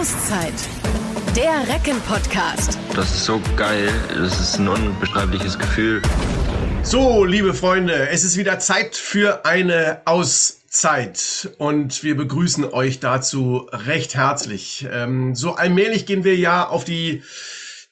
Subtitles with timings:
[0.00, 0.54] Auszeit.
[1.36, 2.78] Der Recken-Podcast.
[2.94, 3.90] Das ist so geil.
[4.08, 6.00] Das ist ein unbeschreibliches Gefühl.
[6.82, 13.68] So, liebe Freunde, es ist wieder Zeit für eine Auszeit und wir begrüßen euch dazu
[13.72, 14.88] recht herzlich.
[14.90, 17.22] Ähm, so allmählich gehen wir ja auf die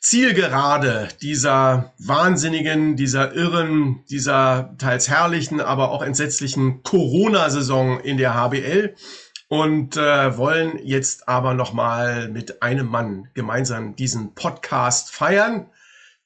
[0.00, 8.94] Zielgerade dieser wahnsinnigen, dieser irren, dieser teils herrlichen, aber auch entsetzlichen Corona-Saison in der HBL
[9.48, 15.70] und äh, wollen jetzt aber noch mal mit einem Mann gemeinsam diesen Podcast feiern,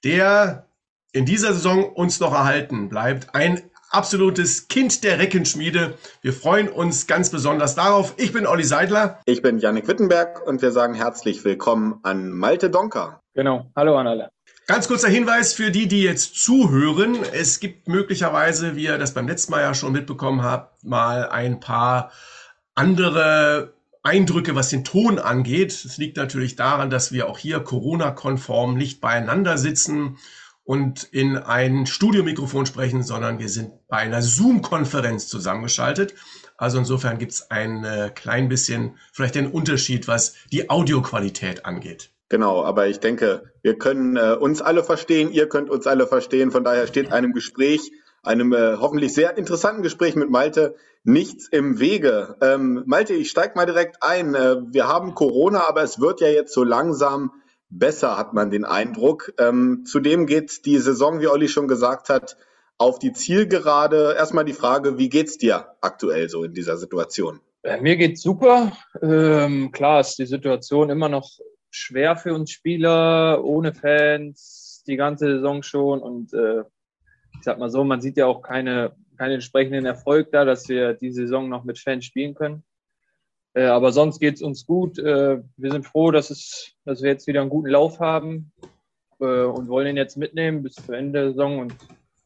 [0.04, 0.66] der
[1.12, 3.34] in dieser Saison uns noch erhalten bleibt.
[3.34, 5.94] Ein absolutes Kind der Reckenschmiede.
[6.22, 8.14] Wir freuen uns ganz besonders darauf.
[8.16, 9.20] Ich bin Olli Seidler.
[9.26, 13.20] Ich bin Janik Wittenberg und wir sagen herzlich willkommen an Malte Donker.
[13.34, 13.70] Genau.
[13.76, 14.30] Hallo an alle.
[14.66, 17.18] Ganz kurzer Hinweis für die, die jetzt zuhören.
[17.32, 21.60] Es gibt möglicherweise, wie ihr das beim letzten Mal ja schon mitbekommen habt, mal ein
[21.60, 22.10] paar
[22.74, 25.72] andere Eindrücke, was den Ton angeht.
[25.72, 30.18] Es liegt natürlich daran, dass wir auch hier Corona-konform nicht beieinander sitzen
[30.64, 36.14] und in ein Studiomikrofon sprechen, sondern wir sind bei einer Zoom-Konferenz zusammengeschaltet.
[36.56, 42.10] Also insofern gibt es ein äh, klein bisschen vielleicht den Unterschied, was die Audioqualität angeht.
[42.28, 46.50] Genau, aber ich denke, wir können äh, uns alle verstehen, ihr könnt uns alle verstehen.
[46.50, 51.80] Von daher steht einem Gespräch einem äh, hoffentlich sehr interessanten Gespräch mit Malte nichts im
[51.80, 52.36] Wege.
[52.40, 54.34] Ähm, Malte, ich steige mal direkt ein.
[54.34, 57.32] Äh, wir haben Corona, aber es wird ja jetzt so langsam
[57.68, 59.32] besser, hat man den Eindruck.
[59.38, 62.36] Ähm, zudem geht die Saison, wie Olli schon gesagt hat,
[62.78, 64.14] auf die Zielgerade.
[64.16, 67.40] Erstmal die Frage, wie geht's dir aktuell so in dieser Situation?
[67.62, 68.72] Äh, mir geht's super.
[69.00, 71.30] Ähm, klar ist die Situation immer noch
[71.70, 76.64] schwer für uns Spieler, ohne Fans, die ganze Saison schon und äh,
[77.34, 80.94] ich sag mal so, man sieht ja auch keine, keinen entsprechenden Erfolg da, dass wir
[80.94, 82.62] die Saison noch mit Fans spielen können.
[83.54, 84.98] Äh, aber sonst geht es uns gut.
[84.98, 88.52] Äh, wir sind froh, dass, es, dass wir jetzt wieder einen guten Lauf haben
[89.20, 91.74] äh, und wollen ihn jetzt mitnehmen bis zu Ende der Saison und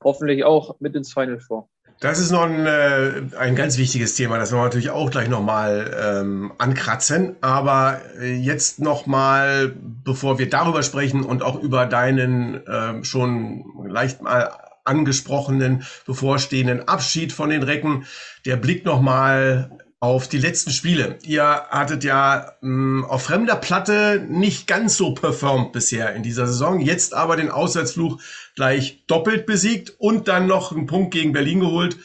[0.03, 1.69] hoffentlich auch mit ins Final vor.
[2.00, 5.97] Das ist noch ein, äh, ein ganz wichtiges Thema, das wir natürlich auch gleich nochmal
[5.99, 7.37] ähm, ankratzen.
[7.41, 9.75] Aber äh, jetzt nochmal,
[10.05, 14.50] bevor wir darüber sprechen und auch über deinen äh, schon leicht mal
[14.87, 18.07] angesprochenen bevorstehenden Abschied von den Recken.
[18.45, 19.71] Der Blick nochmal
[20.01, 21.19] auf die letzten Spiele.
[21.23, 26.47] Ihr hattet ja mh, hm, auf fremder Platte nicht ganz so performt bisher in dieser
[26.47, 26.81] Saison.
[26.81, 28.21] Jetzt aber den Auswärtsfluch
[28.55, 31.97] gleich doppelt besiegt und dann noch einen Punkt gegen Berlin geholt.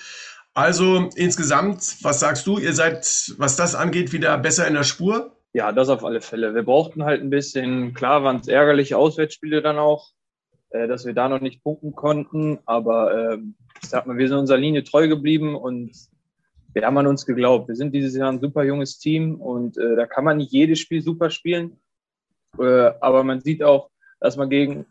[0.54, 2.58] Also insgesamt, was sagst du?
[2.58, 5.36] Ihr seid, was das angeht, wieder besser in der Spur?
[5.54, 6.56] Ja, das auf alle Fälle.
[6.56, 10.12] Wir brauchten halt ein bisschen, klar waren es ärgerliche Auswärtsspiele dann auch,
[10.72, 12.60] äh, dass wir da noch nicht punkten konnten.
[12.66, 13.38] Aber äh,
[13.82, 15.92] ich sag mal, wir sind unserer Linie treu geblieben und
[16.74, 17.68] wir haben an uns geglaubt.
[17.68, 20.80] Wir sind dieses Jahr ein super junges Team und äh, da kann man nicht jedes
[20.80, 21.78] Spiel super spielen.
[22.58, 23.90] Äh, aber man sieht auch,
[24.20, 24.86] dass man gegen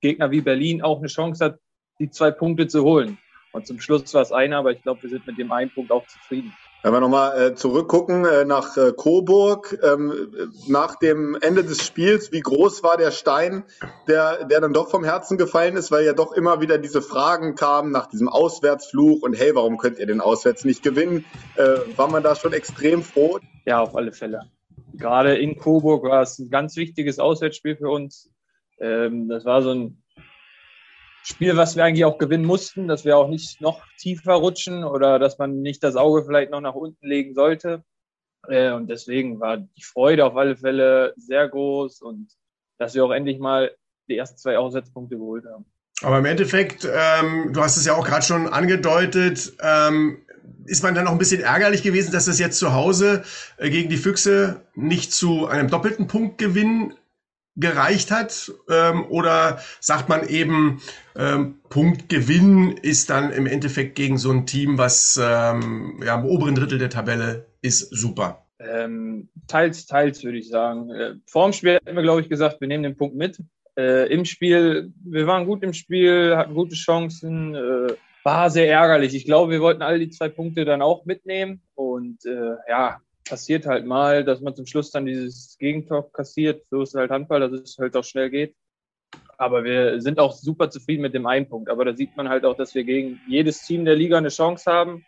[0.00, 1.58] Gegner wie Berlin auch eine Chance hat,
[1.98, 3.18] die zwei Punkte zu holen.
[3.52, 5.90] Und zum Schluss war es einer, aber ich glaube, wir sind mit dem einen Punkt
[5.90, 6.52] auch zufrieden.
[6.82, 12.32] Wenn wir nochmal äh, zurückgucken äh, nach äh, Coburg, ähm, nach dem Ende des Spiels,
[12.32, 13.64] wie groß war der Stein,
[14.08, 17.54] der, der dann doch vom Herzen gefallen ist, weil ja doch immer wieder diese Fragen
[17.54, 21.26] kamen nach diesem Auswärtsfluch und hey, warum könnt ihr den Auswärts nicht gewinnen?
[21.56, 23.38] Äh, war man da schon extrem froh?
[23.66, 24.40] Ja, auf alle Fälle.
[24.94, 28.30] Gerade in Coburg war es ein ganz wichtiges Auswärtsspiel für uns.
[28.78, 30.02] Ähm, das war so ein
[31.22, 35.18] Spiel, was wir eigentlich auch gewinnen mussten, dass wir auch nicht noch tiefer rutschen oder
[35.18, 37.84] dass man nicht das Auge vielleicht noch nach unten legen sollte.
[38.48, 42.32] Äh, und deswegen war die Freude auf alle Fälle sehr groß und
[42.78, 43.70] dass wir auch endlich mal
[44.08, 45.66] die ersten zwei Aussetzpunkte geholt haben.
[46.02, 50.18] Aber im Endeffekt, ähm, du hast es ja auch gerade schon angedeutet, ähm,
[50.64, 53.22] ist man dann auch ein bisschen ärgerlich gewesen, dass das jetzt zu Hause
[53.58, 56.94] äh, gegen die Füchse nicht zu einem doppelten Punktgewinn
[57.56, 58.52] gereicht hat?
[58.70, 60.80] Ähm, oder sagt man eben,
[61.16, 66.54] ähm, Punktgewinn ist dann im Endeffekt gegen so ein Team, was ähm, ja, im oberen
[66.54, 68.46] Drittel der Tabelle ist, super?
[68.58, 70.90] Ähm, teils, teils würde ich sagen.
[70.90, 73.38] Äh, vor dem Spiel hatten wir, glaube ich, gesagt, wir nehmen den Punkt mit.
[73.76, 79.14] Äh, Im Spiel, wir waren gut im Spiel, hatten gute Chancen, äh, war sehr ärgerlich.
[79.14, 81.62] Ich glaube, wir wollten alle die zwei Punkte dann auch mitnehmen.
[81.74, 86.64] Und äh, ja, passiert halt mal, dass man zum Schluss dann dieses Gegentor kassiert.
[86.70, 88.54] So ist halt Handball, dass es halt auch schnell geht.
[89.38, 91.70] Aber wir sind auch super zufrieden mit dem einen Punkt.
[91.70, 94.70] Aber da sieht man halt auch, dass wir gegen jedes Team der Liga eine Chance
[94.70, 95.06] haben.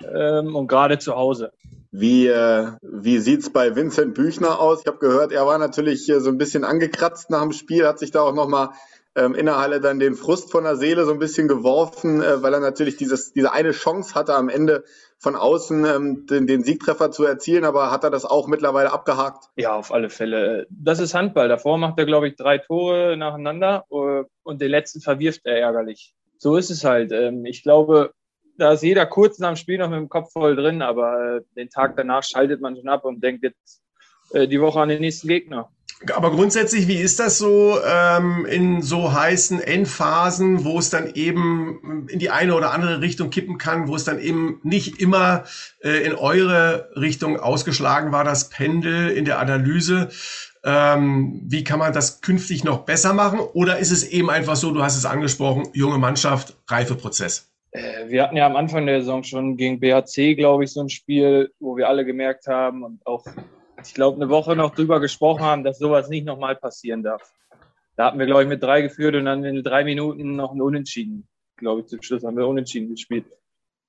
[0.00, 1.52] Ähm, und gerade zu Hause.
[1.90, 4.82] Wie, äh, wie sieht es bei Vincent Büchner aus?
[4.82, 7.98] Ich habe gehört, er war natürlich äh, so ein bisschen angekratzt nach dem Spiel, hat
[7.98, 8.70] sich da auch nochmal
[9.16, 12.42] ähm, in der Halle dann den Frust von der Seele so ein bisschen geworfen, äh,
[12.42, 14.84] weil er natürlich dieses, diese eine Chance hatte am Ende,
[15.18, 19.50] von außen ähm, den, den Siegtreffer zu erzielen, aber hat er das auch mittlerweile abgehakt?
[19.56, 20.66] Ja, auf alle Fälle.
[20.70, 21.48] Das ist Handball.
[21.48, 26.14] Davor macht er, glaube ich, drei Tore nacheinander äh, und den letzten verwirft er ärgerlich.
[26.38, 27.10] So ist es halt.
[27.10, 28.12] Ähm, ich glaube,
[28.58, 31.40] da ist jeder kurz nach dem Spiel noch mit dem Kopf voll drin, aber äh,
[31.56, 33.82] den Tag danach schaltet man schon ab und denkt jetzt
[34.32, 35.70] äh, die Woche an den nächsten Gegner.
[36.14, 42.06] Aber grundsätzlich, wie ist das so ähm, in so heißen Endphasen, wo es dann eben
[42.08, 45.44] in die eine oder andere Richtung kippen kann, wo es dann eben nicht immer
[45.82, 50.10] äh, in eure Richtung ausgeschlagen war, das Pendel in der Analyse?
[50.64, 53.40] Ähm, wie kann man das künftig noch besser machen?
[53.40, 57.50] Oder ist es eben einfach so, du hast es angesprochen, junge Mannschaft, Reifeprozess?
[57.72, 60.90] Äh, wir hatten ja am Anfang der Saison schon gegen BHC, glaube ich, so ein
[60.90, 63.24] Spiel, wo wir alle gemerkt haben und auch
[63.82, 67.32] ich glaube, eine Woche noch drüber gesprochen haben, dass sowas nicht nochmal passieren darf.
[67.96, 70.60] Da hatten wir, glaube ich, mit drei geführt und dann in drei Minuten noch ein
[70.60, 71.28] Unentschieden.
[71.56, 73.26] Glaube ich, zum Schluss haben wir Unentschieden gespielt.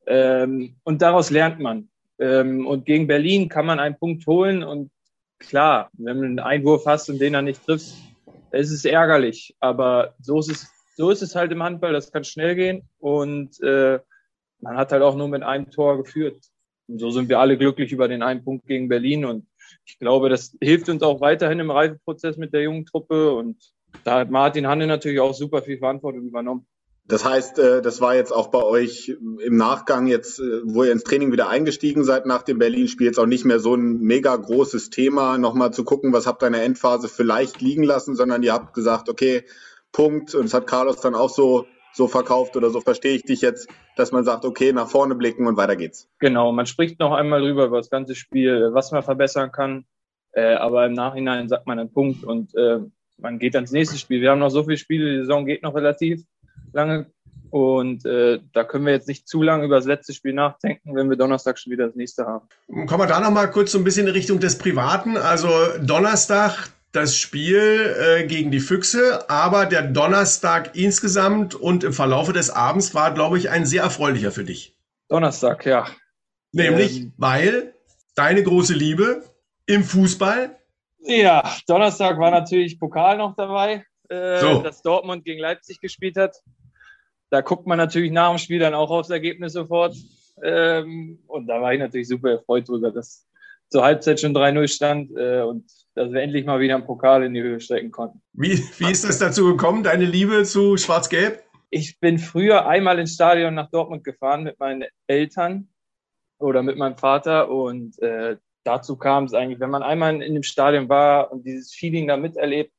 [0.07, 1.89] Ähm, und daraus lernt man.
[2.17, 4.91] Ähm, und gegen Berlin kann man einen Punkt holen und
[5.37, 7.95] klar, wenn du einen Einwurf hast und den dann nicht triffst,
[8.51, 9.55] ist es ärgerlich.
[9.59, 13.61] Aber so ist es, so ist es halt im Handball, das kann schnell gehen und
[13.61, 13.99] äh,
[14.59, 16.43] man hat halt auch nur mit einem Tor geführt.
[16.87, 19.45] Und so sind wir alle glücklich über den einen Punkt gegen Berlin und
[19.85, 23.57] ich glaube, das hilft uns auch weiterhin im Reifeprozess mit der jungen Truppe und
[24.03, 26.67] da hat Martin Hanne natürlich auch super viel Verantwortung übernommen.
[27.09, 30.91] Das heißt, äh, das war jetzt auch bei euch im Nachgang jetzt, äh, wo ihr
[30.91, 34.35] ins Training wieder eingestiegen seid nach dem Berlin-Spiel, jetzt auch nicht mehr so ein mega
[34.35, 38.43] großes Thema, nochmal zu gucken, was habt ihr in der Endphase vielleicht liegen lassen, sondern
[38.43, 39.43] ihr habt gesagt, okay,
[39.91, 40.35] Punkt.
[40.35, 43.69] Und das hat Carlos dann auch so so verkauft oder so verstehe ich dich jetzt,
[43.95, 46.07] dass man sagt, okay, nach vorne blicken und weiter geht's.
[46.19, 49.85] Genau, man spricht noch einmal drüber über das ganze Spiel, was man verbessern kann,
[50.31, 52.79] äh, aber im Nachhinein sagt man einen Punkt und äh,
[53.17, 54.21] man geht ans nächste Spiel.
[54.21, 56.23] Wir haben noch so viele Spiele, die Saison geht noch relativ
[56.71, 57.07] lange
[57.51, 61.09] und äh, da können wir jetzt nicht zu lange über das letzte Spiel nachdenken, wenn
[61.09, 62.47] wir Donnerstag schon wieder das nächste haben.
[62.85, 65.17] Kommen wir da noch mal kurz so ein bisschen in Richtung des Privaten.
[65.17, 65.49] Also
[65.81, 72.49] Donnerstag, das Spiel äh, gegen die Füchse, aber der Donnerstag insgesamt und im Verlaufe des
[72.49, 74.75] Abends war, glaube ich, ein sehr erfreulicher für dich.
[75.07, 75.87] Donnerstag, ja.
[76.51, 77.73] Nämlich, ähm, weil
[78.15, 79.23] deine große Liebe
[79.67, 80.57] im Fußball.
[81.01, 84.61] Ja, Donnerstag war natürlich Pokal noch dabei, äh, so.
[84.61, 86.35] dass Dortmund gegen Leipzig gespielt hat.
[87.29, 89.95] Da guckt man natürlich nach dem Spiel dann auch aufs Ergebnis sofort.
[90.43, 93.27] Ähm, und da war ich natürlich super erfreut drüber, dass
[93.69, 95.65] zur Halbzeit schon 3-0 stand äh, und
[95.95, 98.21] dass wir endlich mal wieder einen Pokal in die Höhe strecken konnten.
[98.33, 101.43] Wie, wie ist es dazu gekommen, deine Liebe zu Schwarz-Gelb?
[101.69, 105.69] Ich bin früher einmal ins Stadion nach Dortmund gefahren mit meinen Eltern
[106.39, 110.43] oder mit meinem Vater und äh, dazu kam es eigentlich, wenn man einmal in dem
[110.43, 112.71] Stadion war und dieses Feeling da miterlebt,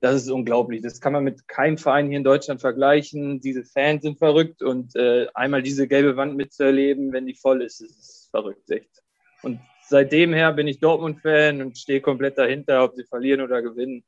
[0.00, 0.82] das ist unglaublich.
[0.82, 3.40] Das kann man mit keinem Verein hier in Deutschland vergleichen.
[3.40, 7.80] Diese Fans sind verrückt und äh, einmal diese gelbe Wand mitzuerleben, wenn die voll ist,
[7.80, 9.02] ist verrückt, echt.
[9.42, 14.04] Und seitdem her bin ich Dortmund-Fan und stehe komplett dahinter, ob sie verlieren oder gewinnen.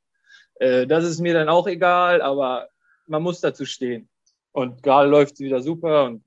[0.55, 2.69] Äh, das ist mir dann auch egal, aber
[3.07, 4.09] man muss dazu stehen.
[4.51, 6.23] Und gerade läuft es wieder super und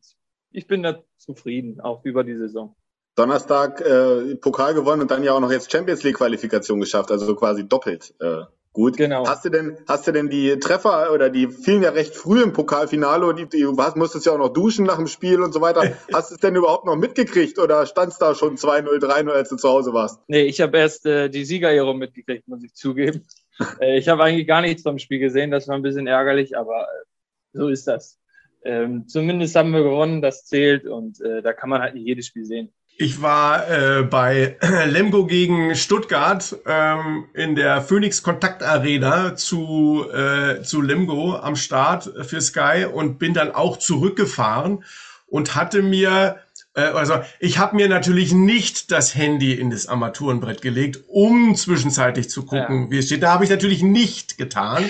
[0.51, 2.77] ich bin da zufrieden, auch über die Saison.
[3.15, 7.35] Donnerstag äh, Pokal gewonnen und dann ja auch noch jetzt Champions League Qualifikation geschafft, also
[7.35, 8.15] quasi doppelt.
[8.21, 8.97] Äh, Gut.
[8.97, 9.27] Genau.
[9.27, 12.55] Hast du denn, hast du denn die Treffer oder die fielen ja recht früh im
[12.55, 15.83] Pokalfinale und die, du musstest ja auch noch duschen nach dem Spiel und so weiter.
[16.13, 19.51] hast du es denn überhaupt noch mitgekriegt oder stand es da schon 2-0, 3-0, als
[19.51, 20.21] du zu Hause warst?
[20.27, 23.27] Nee, ich habe erst äh, die Siegerehrung mitgekriegt, muss ich zugeben.
[23.81, 26.85] äh, ich habe eigentlich gar nichts vom Spiel gesehen, das war ein bisschen ärgerlich, aber
[26.85, 27.05] äh,
[27.53, 28.19] so ist das.
[28.65, 32.27] Ähm, zumindest haben wir gewonnen, das zählt und äh, da kann man halt nicht jedes
[32.27, 32.73] Spiel sehen.
[32.97, 34.57] Ich war äh, bei
[34.87, 42.13] Lemgo gegen Stuttgart ähm, in der Phoenix Kontakt Arena zu, äh, zu Lemgo am Start
[42.23, 44.85] für Sky und bin dann auch zurückgefahren
[45.27, 46.39] und hatte mir
[46.75, 52.31] äh, also ich habe mir natürlich nicht das Handy in das Armaturenbrett gelegt, um zwischenzeitlich
[52.31, 52.91] zu gucken, ja.
[52.91, 53.23] wie es steht.
[53.23, 54.85] Da habe ich natürlich nicht getan.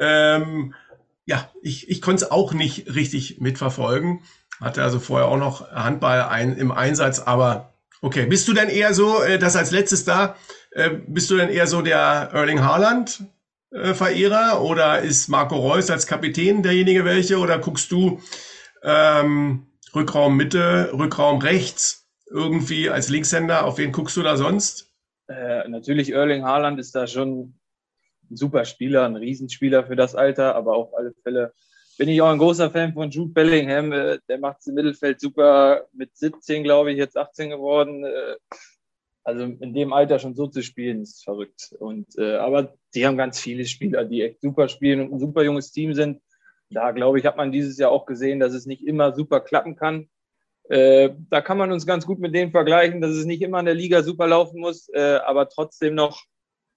[0.00, 0.74] ähm,
[1.26, 4.20] ja, ich, ich konnte es auch nicht richtig mitverfolgen.
[4.60, 7.72] Hatte also vorher auch noch Handball ein, im Einsatz, aber
[8.02, 8.26] okay.
[8.26, 10.36] Bist du denn eher so, äh, das als letztes da,
[10.72, 13.22] äh, bist du denn eher so der Erling Haaland
[13.70, 18.20] äh, Verehrer oder ist Marco Reus als Kapitän derjenige welche oder guckst du
[18.82, 23.64] ähm, Rückraum Mitte, Rückraum rechts irgendwie als Linkshänder?
[23.64, 24.92] Auf wen guckst du da sonst?
[25.28, 27.54] Äh, natürlich Erling Haaland ist da schon
[28.30, 31.52] ein super Spieler, ein Riesenspieler für das Alter, aber auf alle Fälle
[31.98, 33.92] bin ich auch ein großer Fan von Jude Bellingham.
[33.92, 35.86] Äh, der macht es im Mittelfeld super.
[35.92, 38.04] Mit 17, glaube ich, jetzt 18 geworden.
[38.04, 38.36] Äh,
[39.24, 41.74] also in dem Alter schon so zu spielen, ist verrückt.
[41.78, 45.42] Und, äh, aber die haben ganz viele Spieler, die echt super spielen und ein super
[45.42, 46.22] junges Team sind.
[46.70, 49.76] Da, glaube ich, hat man dieses Jahr auch gesehen, dass es nicht immer super klappen
[49.76, 50.08] kann.
[50.70, 53.74] Da kann man uns ganz gut mit denen vergleichen, dass es nicht immer in der
[53.74, 56.26] Liga super laufen muss, aber trotzdem noch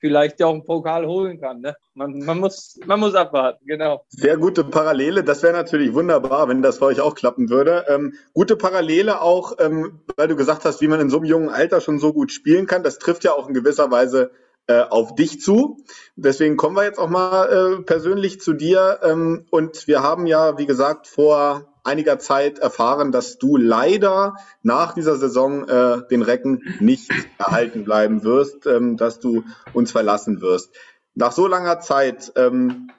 [0.01, 1.61] vielleicht ja auch einen Pokal holen kann.
[1.61, 1.75] Ne?
[1.93, 4.03] Man, man, muss, man muss abwarten, genau.
[4.09, 5.23] Sehr gute Parallele.
[5.23, 7.85] Das wäre natürlich wunderbar, wenn das für euch auch klappen würde.
[7.87, 11.49] Ähm, gute Parallele auch, ähm, weil du gesagt hast, wie man in so einem jungen
[11.49, 12.83] Alter schon so gut spielen kann.
[12.83, 14.31] Das trifft ja auch in gewisser Weise
[14.67, 15.77] äh, auf dich zu.
[16.15, 18.99] Deswegen kommen wir jetzt auch mal äh, persönlich zu dir.
[19.03, 24.93] Ähm, und wir haben ja, wie gesagt, vor einiger Zeit erfahren, dass du leider nach
[24.93, 30.73] dieser Saison äh, den Recken nicht erhalten bleiben wirst, ähm, dass du uns verlassen wirst.
[31.15, 32.91] Nach so langer Zeit, ähm,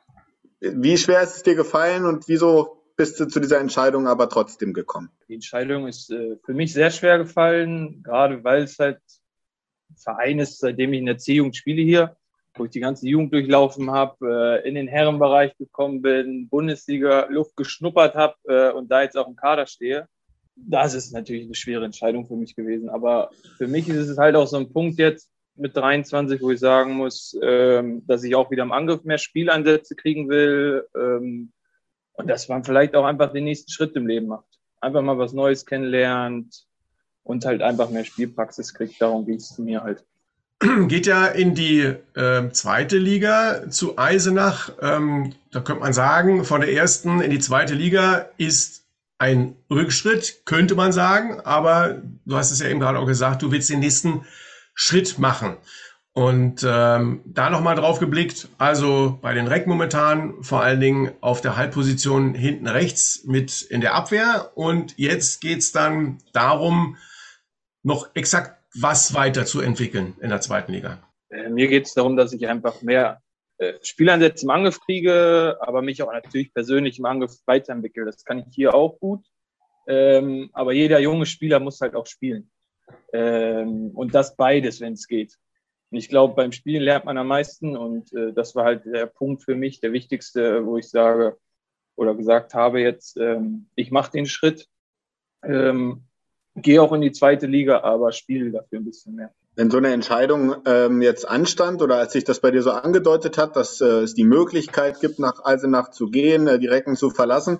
[0.60, 4.72] wie schwer ist es dir gefallen und wieso bist du zu dieser Entscheidung aber trotzdem
[4.72, 5.10] gekommen?
[5.28, 9.00] Die Entscheidung ist äh, für mich sehr schwer gefallen, gerade weil es halt
[9.90, 12.16] ein Verein ist, seitdem ich in der C-Jugend spiele hier
[12.54, 17.56] wo ich die ganze Jugend durchlaufen habe, äh, in den Herrenbereich gekommen bin, Bundesliga Luft
[17.56, 20.06] geschnuppert habe äh, und da jetzt auch im Kader stehe.
[20.54, 22.90] Das ist natürlich eine schwere Entscheidung für mich gewesen.
[22.90, 26.60] Aber für mich ist es halt auch so ein Punkt jetzt mit 23, wo ich
[26.60, 31.52] sagen muss, ähm, dass ich auch wieder im Angriff mehr Spieleinsätze kriegen will ähm,
[32.12, 34.46] und dass man vielleicht auch einfach den nächsten Schritt im Leben macht.
[34.80, 36.66] Einfach mal was Neues kennenlernt
[37.22, 39.00] und halt einfach mehr Spielpraxis kriegt.
[39.00, 40.04] Darum ging es mir halt.
[40.88, 41.80] geht ja in die
[42.14, 44.70] äh, zweite Liga zu Eisenach.
[44.80, 48.84] Ähm, da könnte man sagen, von der ersten in die zweite Liga ist
[49.18, 51.40] ein Rückschritt, könnte man sagen.
[51.40, 54.24] Aber du hast es ja eben gerade auch gesagt, du willst den nächsten
[54.74, 55.56] Schritt machen.
[56.14, 61.40] Und ähm, da nochmal drauf geblickt, also bei den Reck momentan vor allen Dingen auf
[61.40, 64.52] der Halbposition hinten rechts mit in der Abwehr.
[64.54, 66.96] Und jetzt geht's dann darum,
[67.82, 70.98] noch exakt was weiterzuentwickeln in der zweiten Liga?
[71.30, 73.20] Äh, mir geht es darum, dass ich einfach mehr
[73.58, 78.04] äh, Spieleinsätze im Angriff kriege, aber mich auch natürlich persönlich im Angriff weiterentwickle.
[78.04, 79.24] Das kann ich hier auch gut.
[79.86, 82.50] Ähm, aber jeder junge Spieler muss halt auch spielen.
[83.12, 85.36] Ähm, und das beides, wenn es geht.
[85.90, 89.06] Und ich glaube, beim Spielen lernt man am meisten und äh, das war halt der
[89.06, 91.36] Punkt für mich, der wichtigste, wo ich sage
[91.96, 94.68] oder gesagt habe jetzt, ähm, ich mache den Schritt.
[96.56, 99.30] Gehe auch in die zweite Liga, aber spiele dafür ein bisschen mehr.
[99.54, 103.36] Wenn so eine Entscheidung ähm, jetzt anstand oder als sich das bei dir so angedeutet
[103.36, 107.10] hat, dass äh, es die Möglichkeit gibt, nach Eisenach zu gehen, äh, die Recken zu
[107.10, 107.58] verlassen,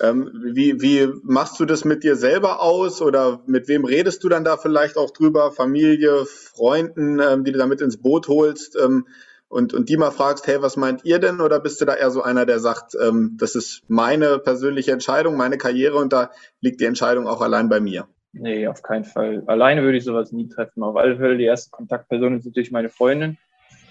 [0.00, 4.28] ähm, wie, wie machst du das mit dir selber aus oder mit wem redest du
[4.28, 5.50] dann da vielleicht auch drüber?
[5.50, 9.06] Familie, Freunden, ähm, die du da mit ins Boot holst ähm,
[9.48, 11.40] und, und die mal fragst, hey, was meint ihr denn?
[11.40, 15.38] Oder bist du da eher so einer, der sagt, ähm, das ist meine persönliche Entscheidung,
[15.38, 16.30] meine Karriere und da
[16.60, 18.06] liegt die Entscheidung auch allein bei mir?
[18.32, 19.42] Nee, auf keinen Fall.
[19.46, 20.82] Alleine würde ich sowas nie treffen.
[20.82, 23.38] Auf alle Fälle die erste Kontaktperson ist natürlich meine Freundin,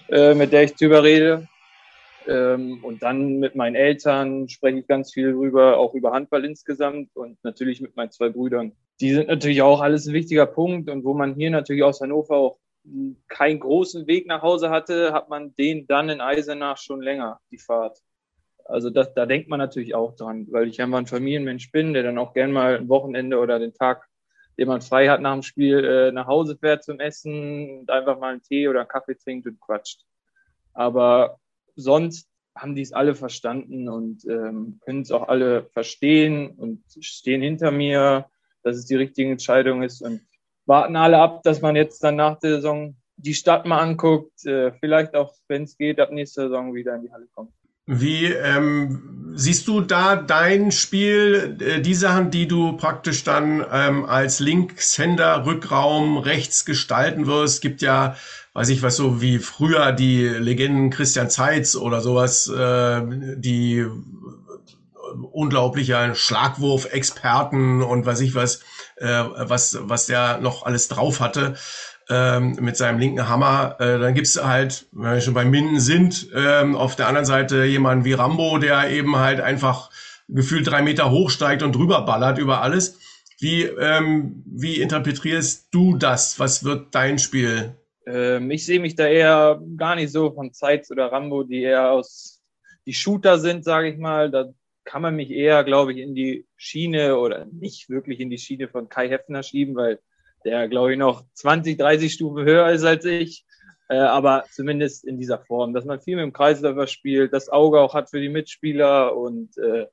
[0.08, 1.46] äh, mit der ich drüber rede.
[2.26, 7.10] Ähm, und dann mit meinen Eltern spreche ich ganz viel drüber, auch über Handball insgesamt
[7.14, 8.72] und natürlich mit meinen zwei Brüdern.
[9.00, 12.36] Die sind natürlich auch alles ein wichtiger Punkt und wo man hier natürlich aus Hannover
[12.36, 12.58] auch
[13.28, 17.58] keinen großen Weg nach Hause hatte, hat man den dann in Eisenach schon länger, die
[17.58, 17.98] Fahrt.
[18.64, 22.02] Also das, da denkt man natürlich auch dran, weil ich einfach ein Familienmensch bin, der
[22.02, 24.06] dann auch gern mal ein Wochenende oder den Tag
[24.58, 28.18] den man frei hat nach dem Spiel, äh, nach Hause fährt zum Essen und einfach
[28.18, 30.02] mal einen Tee oder einen Kaffee trinkt und quatscht.
[30.72, 31.38] Aber
[31.76, 37.42] sonst haben die es alle verstanden und ähm, können es auch alle verstehen und stehen
[37.42, 38.26] hinter mir,
[38.62, 40.20] dass es die richtige Entscheidung ist und
[40.66, 44.72] warten alle ab, dass man jetzt dann nach der Saison die Stadt mal anguckt, äh,
[44.72, 47.52] vielleicht auch, wenn es geht, ab nächster Saison wieder in die Halle kommt.
[47.92, 54.04] Wie ähm, siehst du da dein Spiel, äh, die Sachen, die du praktisch dann ähm,
[54.04, 57.62] als Linkshänder Rückraum rechts gestalten wirst?
[57.62, 58.14] Gibt ja,
[58.52, 63.02] weiß ich was, so wie früher die Legenden Christian Zeitz oder sowas, äh,
[63.36, 63.84] die
[65.32, 68.60] unglaublicher Schlagwurf-Experten und weiß ich was,
[68.98, 71.56] äh, was, was der noch alles drauf hatte
[72.10, 73.76] ähm, mit seinem linken Hammer.
[73.78, 77.64] Äh, dann gibt's halt, wenn wir schon bei Minden sind, ähm, auf der anderen Seite
[77.64, 79.90] jemanden wie Rambo, der eben halt einfach
[80.28, 82.98] gefühlt drei Meter hochsteigt und drüber ballert über alles.
[83.38, 86.38] Wie, ähm, wie interpretierst du das?
[86.38, 87.74] Was wird dein Spiel?
[88.06, 91.90] Ähm, ich sehe mich da eher gar nicht so von Zeitz oder Rambo, die eher
[91.90, 92.42] aus
[92.86, 94.30] die Shooter sind, sage ich mal.
[94.30, 94.52] Da
[94.84, 98.68] kann man mich eher, glaube ich, in die Schiene oder nicht wirklich in die Schiene
[98.68, 100.00] von Kai Heffner schieben, weil
[100.44, 103.44] der, glaube ich, noch 20, 30 Stufen höher ist als ich.
[103.88, 107.80] Äh, aber zumindest in dieser Form, dass man viel mit dem Kreisläufer spielt, das Auge
[107.80, 109.86] auch hat für die Mitspieler und äh,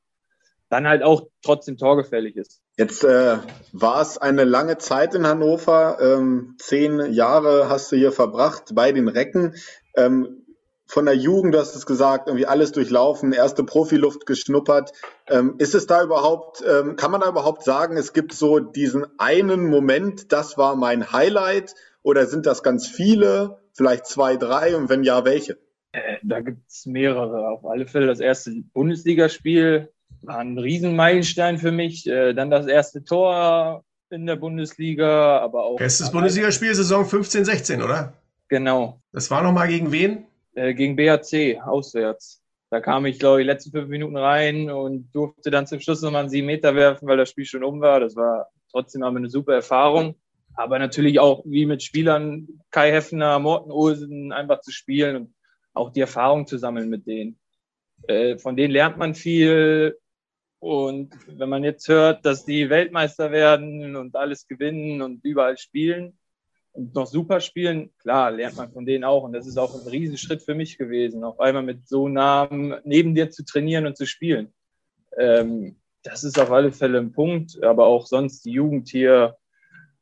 [0.70, 2.62] dann halt auch trotzdem torgefällig ist.
[2.78, 3.38] Jetzt äh,
[3.72, 5.98] war es eine lange Zeit in Hannover.
[6.00, 9.56] Ähm, zehn Jahre hast du hier verbracht bei den Recken.
[9.96, 10.46] Ähm,
[10.88, 14.94] von der Jugend, du hast es gesagt, irgendwie alles durchlaufen, erste Profiluft geschnuppert.
[15.30, 19.06] Ähm, ist es da überhaupt, ähm, kann man da überhaupt sagen, es gibt so diesen
[19.20, 24.90] einen Moment, das war mein Highlight oder sind das ganz viele, vielleicht zwei, drei und
[24.90, 25.58] wenn ja, welche?
[25.92, 27.50] Äh, da gibt es mehrere.
[27.50, 29.92] Auf alle Fälle das erste Bundesligaspiel
[30.22, 32.08] war ein Riesenmeilenstein für mich.
[32.08, 35.82] Äh, dann das erste Tor in der Bundesliga, aber auch.
[35.82, 38.14] Erstes Bundesligaspiel Saison 15, 16, oder?
[38.48, 39.02] Genau.
[39.12, 40.27] Das war nochmal gegen wen?
[40.58, 42.42] Äh, gegen BAC, auswärts.
[42.72, 46.22] Da kam ich, glaube ich, letzten fünf Minuten rein und durfte dann zum Schluss nochmal
[46.22, 48.00] einen sieben Meter werfen, weil das Spiel schon um war.
[48.00, 50.16] Das war trotzdem aber eine super Erfahrung.
[50.56, 55.36] Aber natürlich auch wie mit Spielern Kai Heffner, Morten Olsen einfach zu spielen und
[55.76, 57.38] auch die Erfahrung zu sammeln mit denen.
[58.08, 59.96] Äh, von denen lernt man viel.
[60.58, 66.18] Und wenn man jetzt hört, dass die Weltmeister werden und alles gewinnen und überall spielen
[66.78, 69.24] und noch super spielen, klar, lernt man von denen auch.
[69.24, 73.16] Und das ist auch ein Riesenschritt für mich gewesen, auf einmal mit so Namen neben
[73.16, 74.54] dir zu trainieren und zu spielen.
[75.18, 77.64] Ähm, das ist auf alle Fälle ein Punkt.
[77.64, 79.38] Aber auch sonst die Jugend hier,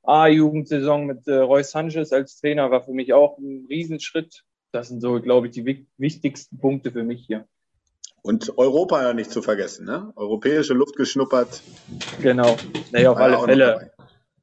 [0.04, 4.44] A-Jugendsaison mit äh, Roy Sanchez als Trainer war für mich auch ein Riesenschritt.
[4.74, 7.48] Das sind so, glaube ich, die wichtigsten Punkte für mich hier.
[8.22, 10.12] Und Europa ja nicht zu vergessen, ne?
[10.16, 11.62] Europäische Luft geschnuppert.
[12.22, 12.58] Genau.
[12.92, 13.92] Naja, auf alle Fälle.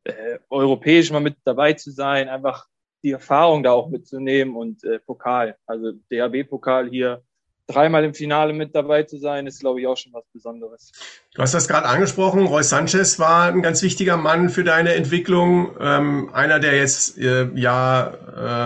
[0.04, 2.66] Äh, europäisch mal mit dabei zu sein, einfach
[3.04, 5.56] die Erfahrung da auch mitzunehmen und äh, Pokal.
[5.66, 7.22] Also DHB-Pokal hier
[7.66, 10.92] dreimal im Finale mit dabei zu sein, ist, glaube ich, auch schon was Besonderes.
[11.34, 12.46] Du hast das gerade angesprochen.
[12.46, 15.70] Roy Sanchez war ein ganz wichtiger Mann für deine Entwicklung.
[15.80, 18.12] Ähm, einer, der jetzt äh, ja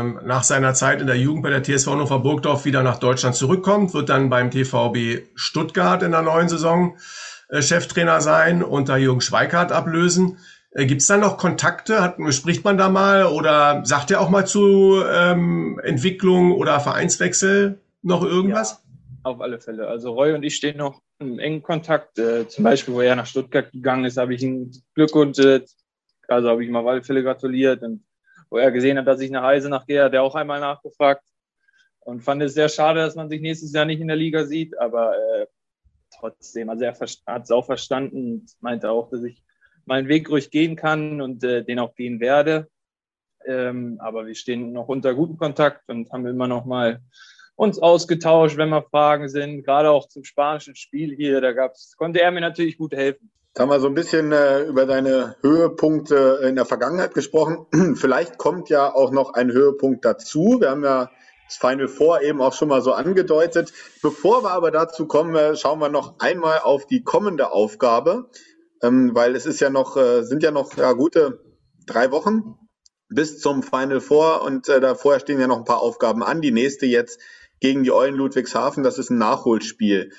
[0.01, 3.37] ähm, nach seiner Zeit in der Jugend bei der TSV Hannover Burgdorf wieder nach Deutschland
[3.37, 6.97] zurückkommt, wird dann beim TVB Stuttgart in der neuen Saison
[7.49, 10.39] äh, Cheftrainer sein und da Jürgen Schweikart ablösen.
[10.77, 12.03] Äh, Gibt es da noch Kontakte?
[12.03, 17.81] Hat, spricht man da mal oder sagt er auch mal zu ähm, Entwicklung oder Vereinswechsel
[18.03, 18.73] noch irgendwas?
[18.73, 18.79] Ja.
[19.23, 19.89] Auf alle Fälle.
[19.89, 22.19] Also Roy und ich stehen noch im engen Kontakt.
[22.19, 25.63] Äh, zum Beispiel, wo er nach Stuttgart gegangen ist, habe ich ihm Glückwunsch, äh,
[26.29, 27.83] also habe ich ihm auf alle Fälle gratuliert.
[27.83, 28.05] Und
[28.51, 31.25] wo er gesehen hat, dass ich nach Heise nachgehe, hat er auch einmal nachgefragt.
[32.01, 34.79] Und fand es sehr schade, dass man sich nächstes Jahr nicht in der Liga sieht.
[34.79, 35.47] Aber äh,
[36.17, 39.43] trotzdem, also er hat es auch verstanden und meinte auch, dass ich
[39.87, 42.69] meinen Weg ruhig gehen kann und äh, den auch gehen werde.
[43.47, 47.01] Ähm, aber wir stehen noch unter gutem Kontakt und haben immer noch mal
[47.55, 51.41] uns ausgetauscht, wenn mal Fragen sind, gerade auch zum spanischen Spiel hier.
[51.41, 53.31] Da gab's, konnte er mir natürlich gut helfen.
[53.55, 57.67] Da haben wir so ein bisschen äh, über deine Höhepunkte in der Vergangenheit gesprochen.
[57.97, 60.59] Vielleicht kommt ja auch noch ein Höhepunkt dazu.
[60.61, 61.11] Wir haben ja
[61.47, 63.73] das Final Four eben auch schon mal so angedeutet.
[64.03, 68.29] Bevor wir aber dazu kommen, äh, schauen wir noch einmal auf die kommende Aufgabe,
[68.83, 71.41] ähm, weil es ist ja noch, äh, sind ja noch ja, gute
[71.87, 72.57] drei Wochen
[73.09, 76.41] bis zum Final Four und äh, da vorher stehen ja noch ein paar Aufgaben an.
[76.41, 77.21] Die nächste jetzt
[77.61, 78.83] gegen die Eulen Ludwigshafen.
[78.83, 80.13] Das ist ein Nachholspiel.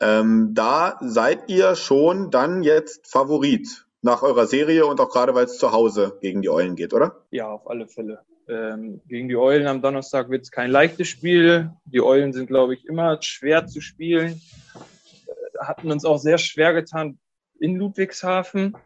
[0.00, 5.44] Ähm, da seid ihr schon dann jetzt Favorit nach eurer Serie und auch gerade, weil
[5.44, 7.26] es zu Hause gegen die Eulen geht, oder?
[7.30, 8.20] Ja, auf alle Fälle.
[8.48, 11.70] Ähm, gegen die Eulen am Donnerstag wird es kein leichtes Spiel.
[11.84, 14.40] Die Eulen sind, glaube ich, immer schwer zu spielen.
[14.74, 17.18] Äh, hatten uns auch sehr schwer getan
[17.60, 18.76] in Ludwigshafen.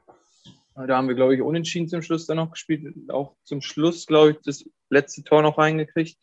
[0.75, 2.95] Da haben wir, glaube ich, unentschieden zum Schluss dann noch gespielt.
[3.09, 6.19] Auch zum Schluss, glaube ich, das letzte Tor noch reingekriegt.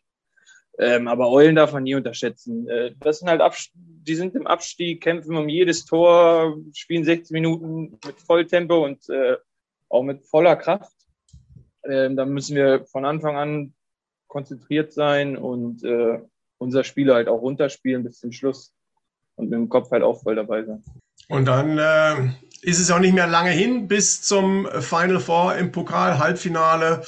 [0.77, 2.67] Ähm, aber Eulen darf man nie unterschätzen.
[2.67, 7.31] Äh, das sind halt Abst die sind im Abstieg, kämpfen um jedes Tor, spielen 60
[7.31, 9.37] Minuten mit Volltempo und äh,
[9.89, 10.95] auch mit voller Kraft.
[11.83, 13.73] Ähm, da müssen wir von Anfang an
[14.27, 16.19] konzentriert sein und äh,
[16.57, 18.73] unser Spiel halt auch runterspielen bis zum Schluss
[19.35, 20.83] und mit dem Kopf halt auch voll dabei sein.
[21.31, 25.71] Und dann äh, ist es auch nicht mehr lange hin bis zum Final Four im
[25.71, 27.03] Pokal, Halbfinale.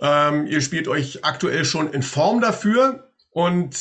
[0.00, 3.76] Ähm, ihr spielt euch aktuell schon in Form dafür und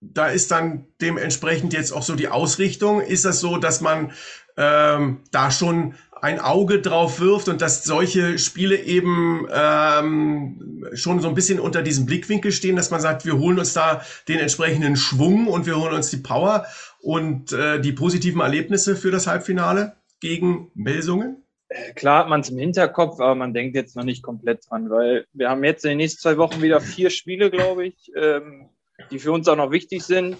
[0.00, 3.02] da ist dann dementsprechend jetzt auch so die Ausrichtung.
[3.02, 4.12] Ist das so, dass man
[4.56, 11.28] ähm, da schon ein Auge drauf wirft und dass solche Spiele eben ähm, schon so
[11.28, 14.96] ein bisschen unter diesem Blickwinkel stehen, dass man sagt, wir holen uns da den entsprechenden
[14.96, 16.66] Schwung und wir holen uns die Power
[17.00, 21.44] und äh, die positiven Erlebnisse für das Halbfinale gegen Melsungen?
[21.68, 24.90] Äh, klar hat man es im Hinterkopf, aber man denkt jetzt noch nicht komplett dran,
[24.90, 28.68] weil wir haben jetzt in den nächsten zwei Wochen wieder vier Spiele, glaube ich, ähm,
[29.10, 30.36] die für uns auch noch wichtig sind.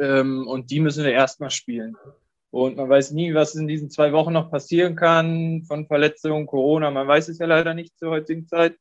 [0.00, 1.96] Ähm, und die müssen wir erstmal spielen.
[2.54, 6.88] Und man weiß nie, was in diesen zwei Wochen noch passieren kann von Verletzungen, Corona.
[6.92, 8.76] Man weiß es ja leider nicht zur heutigen Zeit.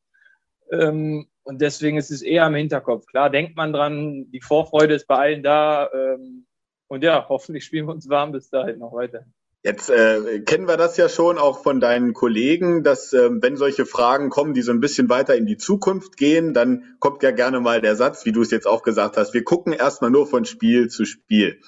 [0.72, 3.08] Ähm, und deswegen ist es eher im Hinterkopf.
[3.08, 5.90] Klar denkt man dran, die Vorfreude ist bei allen da.
[5.92, 6.46] Ähm,
[6.88, 9.26] und ja, hoffentlich spielen wir uns warm bis dahin noch weiter.
[9.64, 13.88] Jetzt äh, kennen wir das ja schon auch von deinen Kollegen, dass äh, wenn solche
[13.88, 17.60] Fragen kommen, die so ein bisschen weiter in die Zukunft gehen, dann kommt ja gerne
[17.60, 20.46] mal der Satz, wie du es jetzt auch gesagt hast, wir gucken erstmal nur von
[20.46, 21.60] Spiel zu Spiel.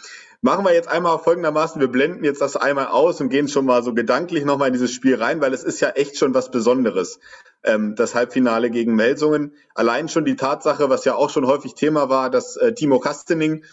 [0.46, 3.82] Machen wir jetzt einmal folgendermaßen, wir blenden jetzt das einmal aus und gehen schon mal
[3.82, 7.20] so gedanklich nochmal in dieses Spiel rein, weil es ist ja echt schon was Besonderes,
[7.64, 9.56] ähm, das Halbfinale gegen Melsungen.
[9.74, 13.66] Allein schon die Tatsache, was ja auch schon häufig Thema war, dass äh, Timo Kastening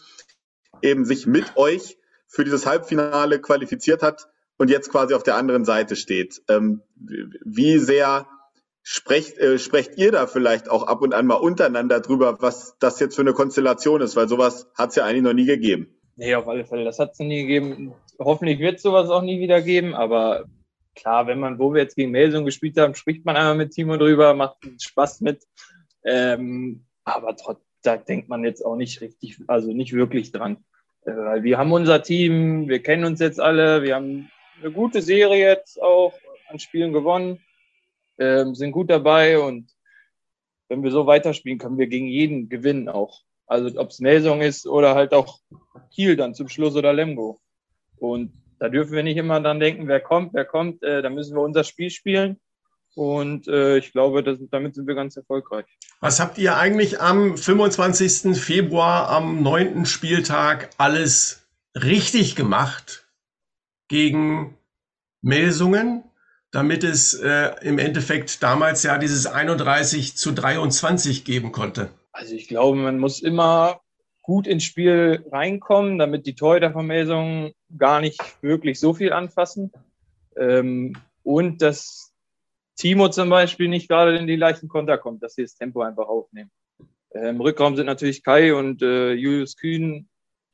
[0.81, 5.67] eben sich mit euch für dieses Halbfinale qualifiziert hat und jetzt quasi auf der anderen
[5.67, 6.41] Seite steht.
[6.49, 8.27] Ähm, wie sehr
[8.83, 12.99] sprecht, äh, sprecht ihr da vielleicht auch ab und an mal untereinander drüber, was das
[12.99, 14.17] jetzt für eine Konstellation ist?
[14.17, 15.99] Weil sowas hat es ja eigentlich noch nie gegeben.
[16.17, 17.95] Nee, auf alle Fälle, das hat es nie gegeben.
[18.19, 20.45] Hoffentlich wird es sowas auch nie wieder geben, aber
[20.95, 23.97] klar, wenn man, wo wir jetzt gegen Melsung gespielt haben, spricht man einmal mit Timo
[23.97, 25.43] drüber, macht Spaß mit.
[26.05, 30.59] Ähm, aber trotzdem, da denkt man jetzt auch nicht richtig, also nicht wirklich dran.
[31.05, 35.49] Äh, wir haben unser Team, wir kennen uns jetzt alle, wir haben eine gute Serie
[35.49, 36.15] jetzt auch
[36.49, 37.41] an Spielen gewonnen,
[38.19, 39.71] ähm, sind gut dabei und
[40.69, 43.23] wenn wir so weiterspielen, können wir gegen jeden gewinnen auch.
[43.47, 45.41] Also ob es Melsung ist oder halt auch
[45.95, 47.41] Kiel dann zum Schluss oder Lemgo.
[47.97, 51.35] Und da dürfen wir nicht immer dann denken, wer kommt, wer kommt, äh, da müssen
[51.35, 52.41] wir unser Spiel spielen.
[52.95, 55.65] Und äh, ich glaube, das, damit sind wir ganz erfolgreich.
[56.01, 58.39] Was habt ihr eigentlich am 25.
[58.39, 63.09] Februar, am neunten Spieltag, alles richtig gemacht
[63.89, 64.59] gegen
[65.23, 66.05] Melsungen,
[66.51, 71.89] damit es äh, im Endeffekt damals ja dieses 31 zu 23 geben konnte?
[72.13, 73.81] Also ich glaube, man muss immer
[74.21, 79.73] gut ins Spiel reinkommen, damit die Torhüter von Melsungen gar nicht wirklich so viel anfassen.
[80.37, 80.95] Ähm,
[81.25, 82.13] und dass
[82.77, 86.09] Timo zum Beispiel nicht gerade in die leichten Konter kommt, dass sie das Tempo einfach
[86.09, 86.51] aufnehmen.
[87.11, 90.09] Im Rückraum sind natürlich Kai und äh, Julius Kühn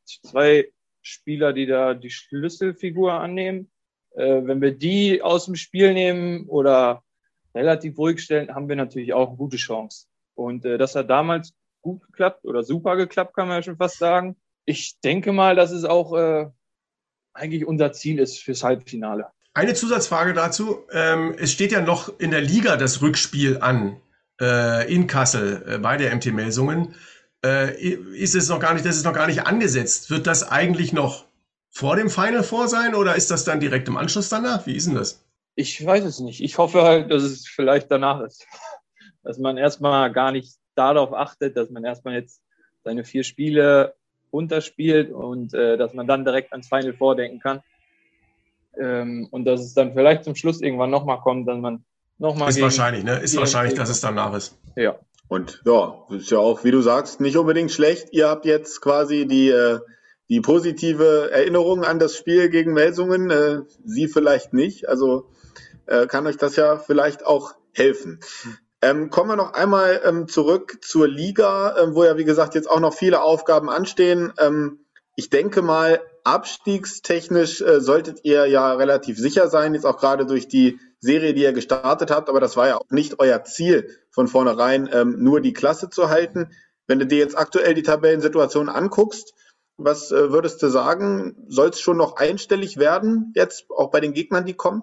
[0.04, 3.70] zwei Spieler, die da die Schlüsselfigur annehmen.
[4.16, 7.04] Äh, wenn wir die aus dem Spiel nehmen oder
[7.54, 10.06] relativ ruhig stellen, haben wir natürlich auch eine gute Chance.
[10.38, 13.98] Und äh, das hat damals gut geklappt oder super geklappt, kann man ja schon fast
[13.98, 14.36] sagen.
[14.64, 16.46] Ich denke mal, dass es auch äh,
[17.34, 19.26] eigentlich unser Ziel ist fürs Halbfinale.
[19.54, 20.86] Eine Zusatzfrage dazu.
[20.92, 24.00] Ähm, es steht ja noch in der Liga das Rückspiel an
[24.40, 26.94] äh, in Kassel äh, bei der MT Melsungen.
[27.44, 30.10] Äh, ist es noch gar nicht, das ist noch gar nicht angesetzt.
[30.10, 31.24] Wird das eigentlich noch
[31.68, 34.66] vor dem Final Four sein oder ist das dann direkt im Anschluss danach?
[34.66, 35.24] Wie ist denn das?
[35.56, 36.40] Ich weiß es nicht.
[36.40, 38.46] Ich hoffe halt, dass es vielleicht danach ist.
[39.22, 42.42] Dass man erstmal gar nicht darauf achtet, dass man erstmal jetzt
[42.84, 43.94] seine vier Spiele
[44.32, 47.60] runterspielt und äh, dass man dann direkt ans Final Four denken kann.
[48.78, 51.84] Ähm, und dass es dann vielleicht zum Schluss irgendwann nochmal kommt, dass man
[52.18, 52.50] nochmal.
[52.50, 53.18] Ist wahrscheinlich, ne?
[53.18, 54.58] Ist wahrscheinlich, dass es danach ist.
[54.76, 54.98] Ja.
[55.28, 58.08] Und ja, ist ja auch, wie du sagst, nicht unbedingt schlecht.
[58.12, 59.78] Ihr habt jetzt quasi die, äh,
[60.30, 64.88] die positive Erinnerung an das Spiel gegen Melsungen, äh, sie vielleicht nicht.
[64.88, 65.28] Also
[65.86, 68.20] äh, kann euch das ja vielleicht auch helfen.
[68.80, 72.70] Ähm, kommen wir noch einmal ähm, zurück zur Liga, ähm, wo ja, wie gesagt, jetzt
[72.70, 74.32] auch noch viele Aufgaben anstehen.
[74.38, 74.84] Ähm,
[75.16, 80.46] ich denke mal, abstiegstechnisch äh, solltet ihr ja relativ sicher sein, jetzt auch gerade durch
[80.46, 84.28] die Serie, die ihr gestartet habt, aber das war ja auch nicht euer Ziel von
[84.28, 86.50] vornherein, ähm, nur die Klasse zu halten.
[86.86, 89.34] Wenn du dir jetzt aktuell die Tabellensituation anguckst,
[89.76, 91.36] was äh, würdest du sagen?
[91.48, 94.82] Soll es schon noch einstellig werden, jetzt auch bei den Gegnern, die kommen?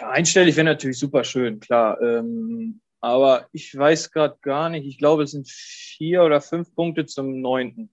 [0.00, 2.00] Einstellig wäre natürlich super schön, klar.
[2.00, 4.86] Ähm, aber ich weiß gerade gar nicht.
[4.86, 7.90] Ich glaube, es sind vier oder fünf Punkte zum neunten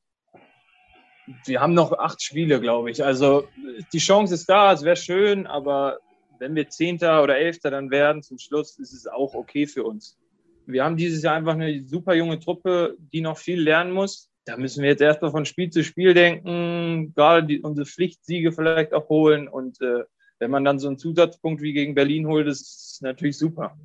[1.45, 3.03] wir haben noch acht Spiele, glaube ich.
[3.03, 3.47] Also
[3.93, 5.99] die Chance ist da, es wäre schön, aber
[6.39, 10.17] wenn wir Zehnter oder Elfter dann werden zum Schluss, ist es auch okay für uns.
[10.65, 14.29] Wir haben dieses Jahr einfach eine super junge Truppe, die noch viel lernen muss.
[14.45, 18.93] Da müssen wir jetzt erstmal von Spiel zu Spiel denken, gerade die, unsere Pflichtsiege vielleicht
[18.93, 19.47] auch holen.
[19.47, 20.03] Und äh,
[20.39, 23.77] wenn man dann so einen Zusatzpunkt wie gegen Berlin holt, ist es natürlich super.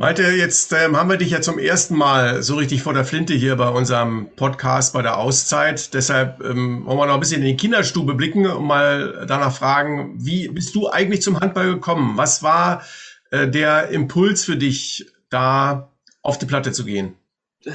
[0.00, 3.34] Malte, jetzt ähm, haben wir dich ja zum ersten Mal so richtig vor der Flinte
[3.34, 5.92] hier bei unserem Podcast bei der Auszeit.
[5.92, 10.14] Deshalb ähm, wollen wir noch ein bisschen in die Kinderstube blicken und mal danach fragen,
[10.16, 12.16] wie bist du eigentlich zum Handball gekommen?
[12.16, 12.82] Was war
[13.30, 17.14] äh, der Impuls für dich, da auf die Platte zu gehen?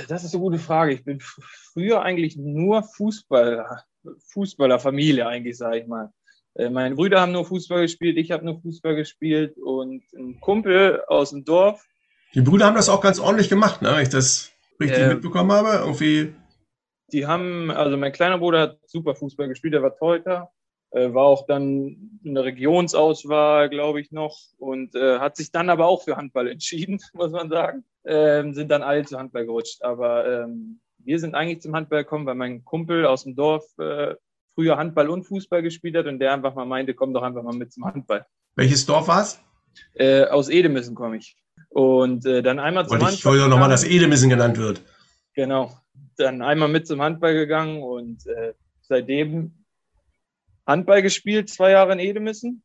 [0.07, 0.93] Das ist eine gute Frage.
[0.93, 3.83] Ich bin früher eigentlich nur Fußballer,
[4.33, 6.11] Fußballerfamilie eigentlich, sage ich mal.
[6.55, 11.03] Äh, meine Brüder haben nur Fußball gespielt, ich habe nur Fußball gespielt und ein Kumpel
[11.07, 11.85] aus dem Dorf,
[12.35, 13.93] die Brüder haben das auch ganz ordentlich gemacht, ne?
[13.93, 15.79] wenn ich das richtig äh, mitbekommen habe.
[15.83, 16.35] Irgendwie.
[17.11, 20.51] Die haben, also mein kleiner Bruder hat super Fußball gespielt, der war Teuter,
[20.91, 25.69] äh, war auch dann in der Regionsauswahl, glaube ich, noch und äh, hat sich dann
[25.69, 27.85] aber auch für Handball entschieden, muss man sagen.
[28.05, 29.81] Ähm, sind dann alle zu Handball gerutscht.
[29.81, 34.15] Aber ähm, wir sind eigentlich zum Handball gekommen, weil mein Kumpel aus dem Dorf äh,
[34.55, 37.55] früher Handball und Fußball gespielt hat und der einfach mal meinte, komm doch einfach mal
[37.55, 38.25] mit zum Handball.
[38.55, 39.41] Welches Dorf war's?
[39.93, 41.37] Äh, aus Edemissen komme ich.
[41.69, 44.81] Und äh, dann einmal zum Wollte ich wollte nochmal, dass Edemissen genannt wird.
[45.33, 45.77] Genau.
[46.17, 49.65] Dann einmal mit zum Handball gegangen und äh, seitdem
[50.65, 52.63] Handball gespielt, zwei Jahre in Edemissen.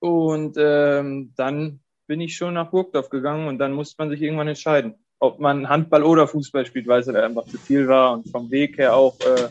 [0.00, 4.48] Und ähm, dann bin ich schon nach Burgdorf gegangen und dann musste man sich irgendwann
[4.48, 8.28] entscheiden, ob man Handball oder Fußball spielt, weil es halt einfach zu viel war und
[8.28, 9.48] vom Weg her auch äh,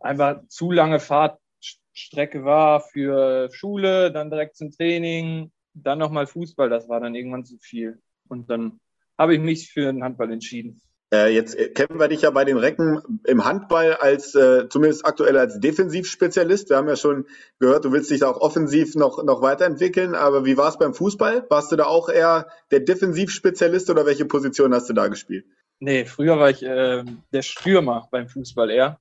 [0.00, 5.50] einfach zu lange Fahrtstrecke war für Schule, dann direkt zum Training,
[5.82, 6.68] dann nochmal Fußball.
[6.68, 8.00] Das war dann irgendwann zu viel.
[8.28, 8.80] Und dann
[9.16, 10.80] habe ich mich für den Handball entschieden.
[11.12, 15.38] Äh, jetzt kennen wir dich ja bei den Recken im Handball als äh, zumindest aktuell
[15.38, 16.68] als Defensivspezialist.
[16.68, 17.24] Wir haben ja schon
[17.58, 20.14] gehört, du willst dich auch offensiv noch, noch weiterentwickeln.
[20.14, 21.46] Aber wie war es beim Fußball?
[21.48, 25.46] Warst du da auch eher der Defensivspezialist oder welche Position hast du da gespielt?
[25.80, 29.00] Nee, früher war ich äh, der Stürmer beim Fußball eher.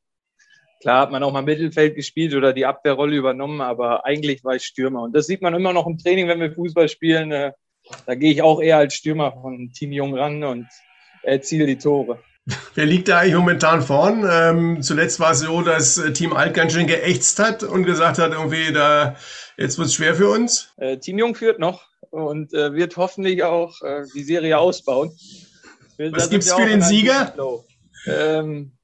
[0.82, 4.64] Klar hat man auch mal Mittelfeld gespielt oder die Abwehrrolle übernommen, aber eigentlich war ich
[4.64, 5.02] Stürmer.
[5.02, 7.32] Und das sieht man immer noch im Training, wenn wir Fußball spielen.
[7.32, 7.52] Äh,
[8.06, 10.68] da gehe ich auch eher als Stürmer von Team Jung ran und
[11.24, 12.20] erziele die Tore.
[12.76, 14.26] Wer liegt da eigentlich momentan vorn?
[14.30, 18.20] Ähm, zuletzt war es so, dass äh, Team Alt ganz schön geächtzt hat und gesagt
[18.20, 19.16] hat, irgendwie, da
[19.58, 20.74] jetzt wird es schwer für uns.
[20.78, 25.12] Äh, Team Jung führt noch und äh, wird hoffentlich auch äh, die Serie ausbauen.
[25.98, 27.34] Was gibt es für den Sieger?
[28.06, 28.77] Ähm,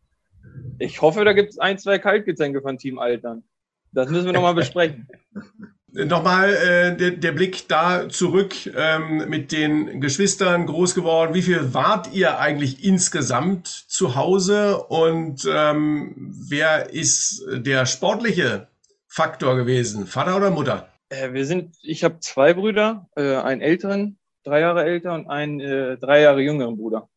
[0.79, 3.43] ich hoffe, da gibt es ein, zwei Kaltgetränke von Team Altern.
[3.91, 5.07] Das müssen wir nochmal besprechen.
[5.95, 11.35] Nochmal äh, der, der Blick da zurück ähm, mit den Geschwistern groß geworden.
[11.35, 16.15] Wie viel wart ihr eigentlich insgesamt zu Hause und ähm,
[16.49, 18.69] wer ist der sportliche
[19.07, 20.07] Faktor gewesen?
[20.07, 20.89] Vater oder Mutter?
[21.09, 25.59] Äh, wir sind, ich habe zwei Brüder, äh, einen älteren, drei Jahre älter und einen
[25.59, 27.07] äh, drei Jahre jüngeren Bruder.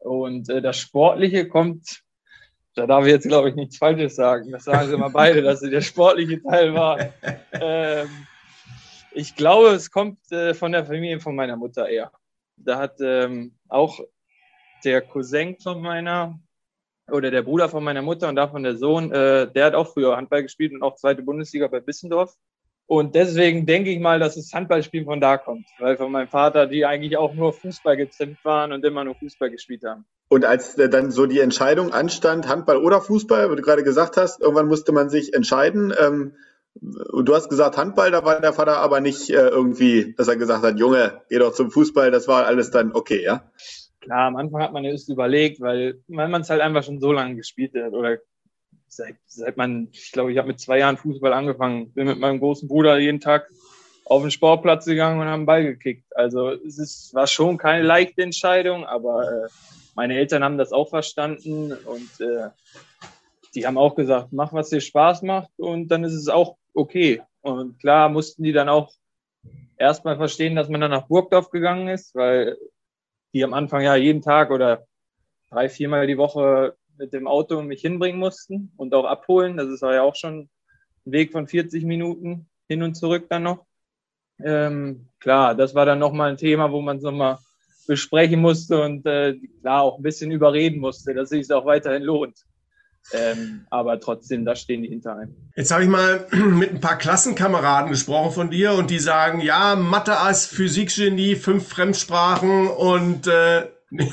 [0.00, 2.02] Und äh, das Sportliche kommt
[2.76, 4.52] da darf ich jetzt, glaube ich, nichts Falsches sagen.
[4.52, 6.98] Das sagen sie mal beide, dass sie der sportliche Teil war.
[7.52, 8.08] Ähm,
[9.12, 12.12] ich glaube, es kommt äh, von der Familie von meiner Mutter eher.
[12.58, 13.98] Da hat ähm, auch
[14.84, 16.38] der Cousin von meiner
[17.10, 20.16] oder der Bruder von meiner Mutter und davon der Sohn, äh, der hat auch früher
[20.16, 22.34] Handball gespielt und auch zweite Bundesliga bei Bissendorf.
[22.88, 26.66] Und deswegen denke ich mal, dass das Handballspiel von da kommt, weil von meinem Vater
[26.66, 30.04] die eigentlich auch nur Fußball getrimmt waren und immer nur Fußball gespielt haben.
[30.28, 34.40] Und als dann so die Entscheidung anstand, Handball oder Fußball, wie du gerade gesagt hast,
[34.40, 35.92] irgendwann musste man sich entscheiden.
[36.00, 36.34] Ähm,
[36.74, 40.64] du hast gesagt Handball, da war der Vater aber nicht äh, irgendwie, dass er gesagt
[40.64, 43.50] hat, Junge, geh doch zum Fußball, das war alles dann okay, ja?
[44.00, 47.10] Klar, am Anfang hat man es überlegt, weil, weil man es halt einfach schon so
[47.10, 48.18] lange gespielt hat oder
[48.88, 52.38] seit, seit man, ich glaube, ich habe mit zwei Jahren Fußball angefangen, bin mit meinem
[52.38, 53.50] großen Bruder jeden Tag
[54.04, 56.04] auf den Sportplatz gegangen und haben Ball gekickt.
[56.16, 59.48] Also es ist, war schon keine leichte Entscheidung, aber äh,
[59.94, 62.50] meine Eltern haben das auch verstanden und äh,
[63.54, 67.22] die haben auch gesagt, mach, was dir Spaß macht und dann ist es auch okay.
[67.40, 68.92] Und klar mussten die dann auch
[69.76, 72.56] erstmal verstehen, dass man dann nach Burgdorf gegangen ist, weil
[73.32, 74.86] die am Anfang ja jeden Tag oder
[75.50, 79.56] drei, viermal die Woche mit dem Auto mich hinbringen mussten und auch abholen.
[79.56, 80.48] Das ist ja auch schon
[81.06, 83.66] ein Weg von 40 Minuten hin und zurück dann noch.
[84.42, 87.38] Ähm, klar, das war dann nochmal ein Thema, wo man es nochmal
[87.86, 92.02] besprechen musste und äh, klar auch ein bisschen überreden musste, dass es sich auch weiterhin
[92.02, 92.44] lohnt.
[93.12, 95.36] Ähm, aber trotzdem, da stehen die hinter einem.
[95.54, 99.76] Jetzt habe ich mal mit ein paar Klassenkameraden gesprochen von dir und die sagen, ja,
[99.76, 103.68] Mathe-Ass, Physikgenie, fünf Fremdsprachen und äh,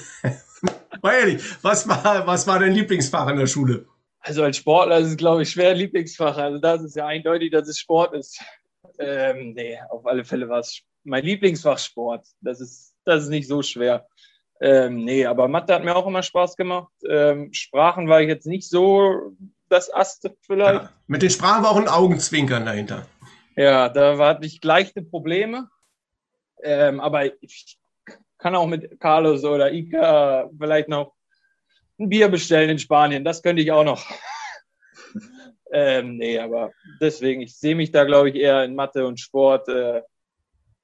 [1.04, 3.86] ehrlich, was war, was war dein Lieblingsfach in der Schule?
[4.20, 6.38] Also als Sportler ist es, glaube ich, schwer Lieblingsfach.
[6.38, 8.40] Also das ist ja eindeutig, dass es Sport ist.
[9.00, 12.26] Ähm, nee, auf alle Fälle war es mein Lieblingsfach Sport.
[12.42, 14.08] Das ist das ist nicht so schwer.
[14.62, 16.92] Ähm, nee, aber Mathe hat mir auch immer Spaß gemacht.
[17.10, 19.36] Ähm, Sprachen war ich jetzt nicht so
[19.70, 20.84] das Ast vielleicht.
[20.84, 23.06] Ja, mit den Sprachen war auch ein Augenzwinkern dahinter.
[23.56, 25.70] Ja, da hatte ich leichte Probleme.
[26.62, 27.78] Ähm, aber ich
[28.44, 31.14] kann auch mit Carlos oder Ika vielleicht noch
[31.98, 33.24] ein Bier bestellen in Spanien.
[33.24, 34.06] Das könnte ich auch noch.
[35.72, 39.70] ähm, nee, aber deswegen, ich sehe mich da, glaube ich, eher in Mathe und Sport.
[39.70, 40.02] Äh,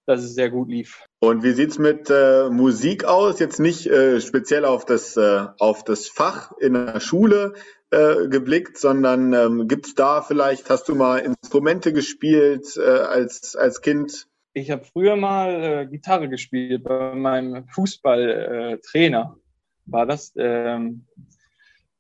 [0.06, 1.04] dass es sehr gut lief.
[1.20, 3.38] Und wie sieht's mit äh, Musik aus?
[3.38, 7.54] Jetzt nicht äh, speziell auf das, äh, auf das Fach in der Schule
[7.92, 13.82] äh, geblickt, sondern ähm, gibt's da vielleicht, hast du mal Instrumente gespielt äh, als, als
[13.82, 14.28] Kind?
[14.54, 19.36] Ich habe früher mal äh, Gitarre gespielt bei meinem Fußballtrainer.
[19.38, 20.34] Äh, war das?
[20.38, 21.06] Ähm,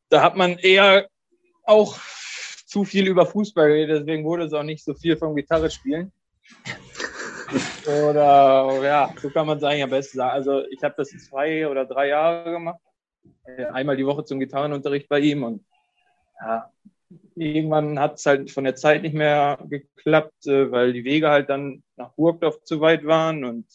[0.09, 1.07] da hat man eher
[1.63, 1.97] auch
[2.65, 6.11] zu viel über Fußball geredet, deswegen wurde es auch nicht so viel vom Gitarre spielen.
[7.87, 10.31] Oder ja, so kann man es eigentlich am besten sagen.
[10.31, 12.79] Also ich habe das zwei oder drei Jahre gemacht.
[13.73, 15.65] Einmal die Woche zum Gitarrenunterricht bei ihm und
[16.39, 16.71] ja,
[17.35, 21.49] irgendwann hat es halt von der Zeit nicht mehr geklappt, äh, weil die Wege halt
[21.49, 23.65] dann nach Burgdorf zu weit waren und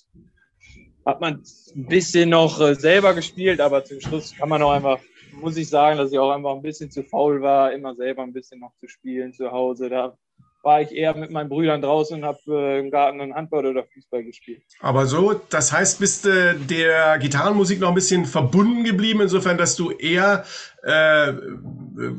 [1.04, 1.42] hat man
[1.74, 5.00] ein bisschen noch äh, selber gespielt, aber zum Schluss kann man auch einfach,
[5.32, 8.32] muss ich sagen, dass ich auch einfach ein bisschen zu faul war, immer selber ein
[8.32, 9.90] bisschen noch zu spielen zu Hause.
[9.90, 10.16] Da
[10.64, 13.84] war ich eher mit meinen Brüdern draußen und habe äh, im Garten einen Handball oder
[13.84, 14.62] Fußball gespielt.
[14.80, 19.76] Aber so, das heißt, bist du der Gitarrenmusik noch ein bisschen verbunden geblieben, insofern, dass
[19.76, 20.44] du eher
[20.82, 21.32] äh,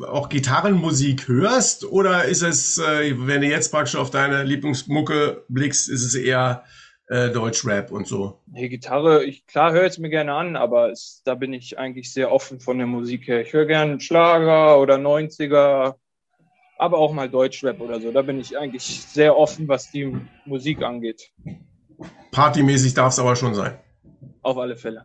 [0.08, 1.86] auch Gitarrenmusik hörst?
[1.86, 6.64] Oder ist es, äh, wenn du jetzt praktisch auf deine Lieblingsmucke blickst, ist es eher
[7.08, 8.42] äh, Deutschrap und so?
[8.48, 12.12] Nee, Gitarre, ich, klar höre es mir gerne an, aber es, da bin ich eigentlich
[12.12, 13.42] sehr offen von der Musik her.
[13.42, 15.96] Ich höre gerne Schlager oder 90er,
[16.86, 18.12] aber auch mal Deutschrap oder so.
[18.12, 21.32] Da bin ich eigentlich sehr offen, was die Musik angeht.
[22.32, 23.78] Partymäßig darf es aber schon sein.
[24.42, 25.04] Auf alle Fälle.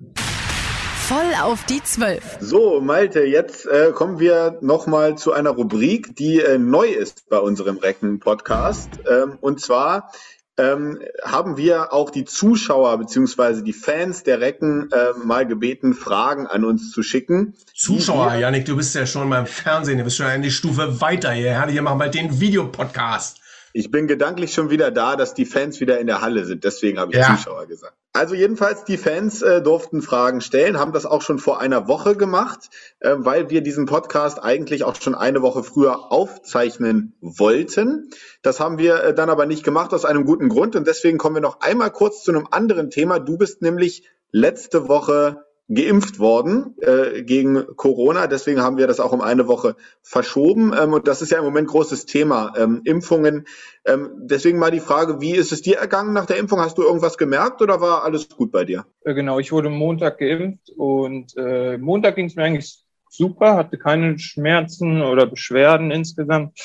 [1.11, 2.39] Voll auf die Zwölf.
[2.39, 7.39] So, Malte, jetzt äh, kommen wir nochmal zu einer Rubrik, die äh, neu ist bei
[7.39, 9.01] unserem Recken-Podcast.
[9.11, 10.13] Ähm, und zwar
[10.61, 16.47] ähm, haben wir auch die Zuschauer beziehungsweise die Fans der Recken äh, mal gebeten, Fragen
[16.47, 17.55] an uns zu schicken.
[17.75, 21.53] Zuschauer, Janik, du bist ja schon beim Fernsehen, du bist schon eine Stufe weiter hier.
[21.53, 23.41] Herrlich, machen bald den Videopodcast.
[23.73, 26.65] Ich bin gedanklich schon wieder da, dass die Fans wieder in der Halle sind.
[26.65, 27.37] Deswegen habe ich ja.
[27.37, 27.95] Zuschauer gesagt.
[28.13, 32.17] Also jedenfalls, die Fans äh, durften Fragen stellen, haben das auch schon vor einer Woche
[32.17, 32.69] gemacht,
[32.99, 38.11] äh, weil wir diesen Podcast eigentlich auch schon eine Woche früher aufzeichnen wollten.
[38.43, 41.37] Das haben wir äh, dann aber nicht gemacht aus einem guten Grund und deswegen kommen
[41.37, 43.21] wir noch einmal kurz zu einem anderen Thema.
[43.21, 48.27] Du bist nämlich letzte Woche geimpft worden äh, gegen Corona.
[48.27, 50.75] Deswegen haben wir das auch um eine Woche verschoben.
[50.79, 53.47] Ähm, und das ist ja im Moment großes Thema, ähm, Impfungen.
[53.85, 56.61] Ähm, deswegen mal die Frage, wie ist es dir ergangen nach der Impfung?
[56.61, 58.85] Hast du irgendwas gemerkt oder war alles gut bei dir?
[59.05, 63.79] Äh, genau, ich wurde Montag geimpft und äh, Montag ging es mir eigentlich super, hatte
[63.79, 66.59] keine Schmerzen oder Beschwerden insgesamt.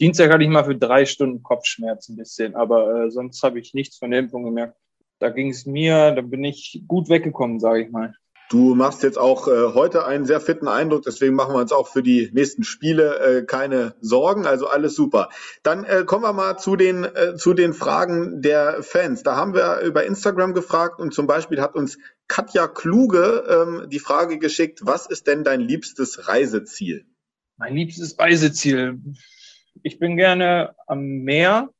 [0.00, 3.74] Dienstag hatte ich mal für drei Stunden Kopfschmerzen ein bisschen, aber äh, sonst habe ich
[3.74, 4.76] nichts von der Impfung gemerkt.
[5.18, 8.14] Da ging es mir, da bin ich gut weggekommen, sage ich mal.
[8.52, 11.88] Du machst jetzt auch äh, heute einen sehr fitten Eindruck, deswegen machen wir uns auch
[11.88, 14.44] für die nächsten Spiele äh, keine Sorgen.
[14.44, 15.30] Also alles super.
[15.62, 19.22] Dann äh, kommen wir mal zu den, äh, zu den Fragen der Fans.
[19.22, 21.96] Da haben wir über Instagram gefragt und zum Beispiel hat uns
[22.28, 27.06] Katja Kluge ähm, die Frage geschickt, was ist denn dein liebstes Reiseziel?
[27.56, 29.00] Mein liebstes Reiseziel.
[29.82, 31.70] Ich bin gerne am Meer,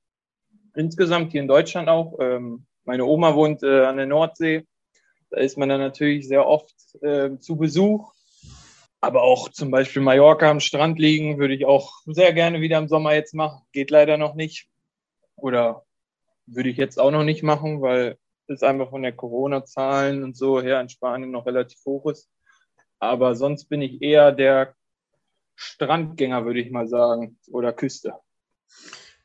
[0.74, 2.16] insgesamt hier in Deutschland auch.
[2.18, 4.66] Ähm, meine Oma wohnt äh, an der Nordsee
[5.32, 8.12] da ist man dann natürlich sehr oft äh, zu Besuch.
[9.00, 12.86] Aber auch zum Beispiel Mallorca am Strand liegen, würde ich auch sehr gerne wieder im
[12.86, 13.62] Sommer jetzt machen.
[13.72, 14.68] Geht leider noch nicht.
[15.34, 15.84] Oder
[16.46, 20.60] würde ich jetzt auch noch nicht machen, weil es einfach von der Corona-Zahlen und so
[20.60, 22.28] her in Spanien noch relativ hoch ist.
[22.98, 24.74] Aber sonst bin ich eher der
[25.56, 28.14] Strandgänger, würde ich mal sagen, oder Küste.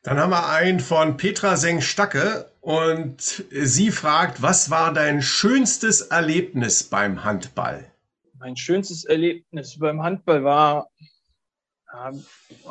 [0.02, 6.84] Dann haben wir einen von Petra Seng-Stacke und sie fragt, was war dein schönstes Erlebnis
[6.84, 7.90] beim Handball?
[8.38, 10.90] Mein schönstes Erlebnis beim Handball war,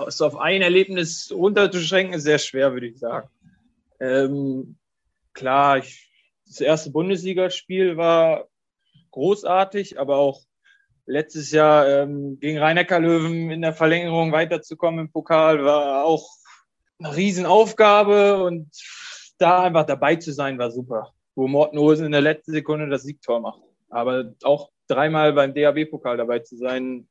[0.08, 3.28] es auf ein Erlebnis runterzuschränken, sehr schwer, würde ich sagen.
[4.00, 4.78] Ähm,
[5.34, 6.08] klar, ich,
[6.46, 8.48] das erste Bundesligaspiel war
[9.10, 10.44] großartig, aber auch
[11.08, 16.30] letztes Jahr ähm, gegen rhein löwen in der Verlängerung weiterzukommen im Pokal war auch
[17.00, 18.70] eine Riesenaufgabe und
[19.38, 21.14] da einfach dabei zu sein, war super.
[21.36, 23.62] Wo Morten Olsen in der letzten Sekunde das Siegtor macht.
[23.90, 27.08] Aber auch dreimal beim DAB-Pokal dabei zu sein.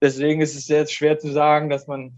[0.00, 2.16] Deswegen ist es jetzt schwer zu sagen, dass man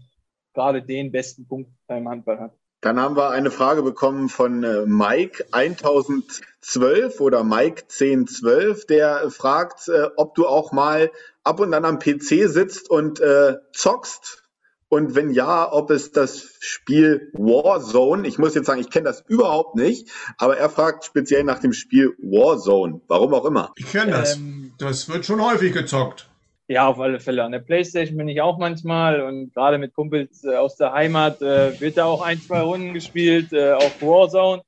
[0.53, 2.51] gerade den besten Punkt beim Handball hat.
[2.81, 9.89] Dann haben wir eine Frage bekommen von äh, Mike 1012 oder Mike 1012, der fragt,
[9.89, 11.11] äh, ob du auch mal
[11.43, 14.48] ab und an am PC sitzt und äh, zockst
[14.89, 19.23] und wenn ja, ob es das Spiel Warzone, ich muss jetzt sagen, ich kenne das
[19.27, 23.71] überhaupt nicht, aber er fragt speziell nach dem Spiel Warzone, warum auch immer.
[23.75, 24.37] Ich kenne das.
[24.37, 26.27] Ähm, das wird schon häufig gezockt.
[26.67, 27.43] Ja, auf alle Fälle.
[27.43, 31.41] An der Playstation bin ich auch manchmal und gerade mit Kumpels äh, aus der Heimat
[31.41, 34.63] äh, wird da auch ein, zwei Runden gespielt, äh, auf Warzone,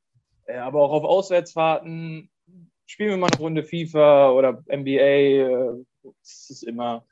[0.46, 2.30] äh, aber auch auf Auswärtsfahrten
[2.86, 5.00] spielen wir mal eine Runde FIFA oder NBA.
[5.00, 7.06] Äh, das ist immer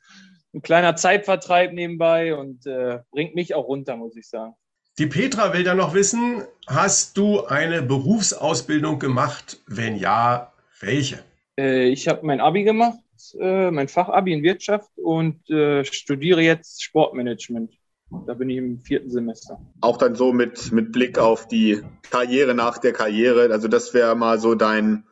[0.54, 4.54] ein kleiner Zeitvertreib nebenbei und äh, bringt mich auch runter, muss ich sagen.
[4.98, 9.62] Die Petra will dann noch wissen, hast du eine Berufsausbildung gemacht?
[9.68, 10.52] Wenn ja,
[10.82, 11.20] welche?
[11.58, 13.00] Äh, ich habe mein Abi gemacht,
[13.40, 17.72] äh, mein Fachabi in Wirtschaft und äh, studiere jetzt Sportmanagement.
[18.26, 19.62] Da bin ich im vierten Semester.
[19.82, 23.52] Auch dann so mit, mit Blick auf die Karriere nach der Karriere.
[23.52, 25.06] Also das wäre mal so dein,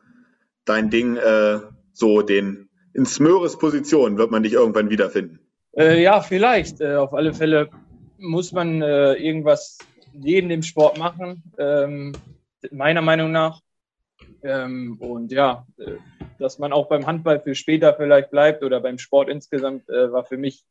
[0.64, 1.60] dein Ding, äh,
[1.92, 2.67] so den
[2.98, 5.38] in Smöres Position wird man dich irgendwann wiederfinden.
[5.76, 6.80] Äh, ja, vielleicht.
[6.80, 7.70] Äh, auf alle Fälle
[8.18, 9.78] muss man äh, irgendwas
[10.12, 12.12] neben dem Sport machen, ähm,
[12.72, 13.60] meiner Meinung nach.
[14.42, 15.92] Ähm, und ja, äh,
[16.40, 20.24] dass man auch beim Handball für später vielleicht bleibt oder beim Sport insgesamt, äh, war
[20.24, 20.64] für mich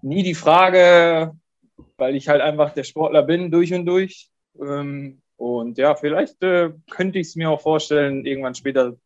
[0.00, 1.32] nie die Frage,
[1.96, 4.30] weil ich halt einfach der Sportler bin, durch und durch.
[4.60, 8.96] Ähm, und ja, vielleicht äh, könnte ich es mir auch vorstellen, irgendwann später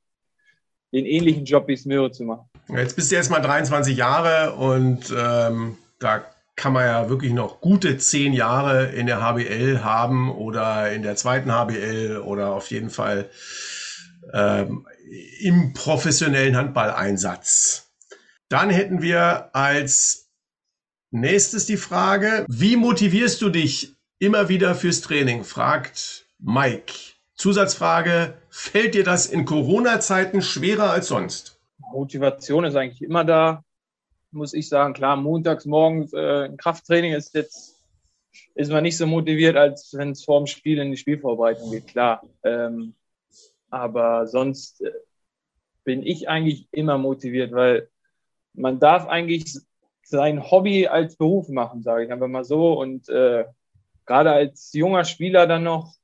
[0.92, 2.48] den ähnlichen Job wie Smyre zu machen.
[2.68, 6.24] Jetzt bist du jetzt mal 23 Jahre und ähm, da
[6.56, 11.16] kann man ja wirklich noch gute zehn Jahre in der HBL haben oder in der
[11.16, 13.28] zweiten HBL oder auf jeden Fall
[14.32, 14.86] ähm,
[15.40, 17.92] im professionellen Handballeinsatz.
[18.48, 20.30] Dann hätten wir als
[21.10, 25.44] nächstes die Frage, wie motivierst du dich immer wieder fürs Training?
[25.44, 27.15] fragt Mike.
[27.36, 31.58] Zusatzfrage, fällt dir das in Corona-Zeiten schwerer als sonst?
[31.92, 33.62] Motivation ist eigentlich immer da,
[34.30, 34.94] muss ich sagen.
[34.94, 37.76] Klar, montags morgens äh, Krafttraining ist jetzt
[38.54, 41.88] ist man nicht so motiviert, als wenn es vor dem Spiel in die Spielvorbereitung geht,
[41.88, 42.22] klar.
[42.42, 42.94] Ähm,
[43.70, 44.92] aber sonst äh,
[45.84, 47.88] bin ich eigentlich immer motiviert, weil
[48.54, 49.58] man darf eigentlich
[50.02, 52.78] sein Hobby als Beruf machen, sage ich einfach mal so.
[52.78, 53.44] Und äh,
[54.06, 55.94] gerade als junger Spieler dann noch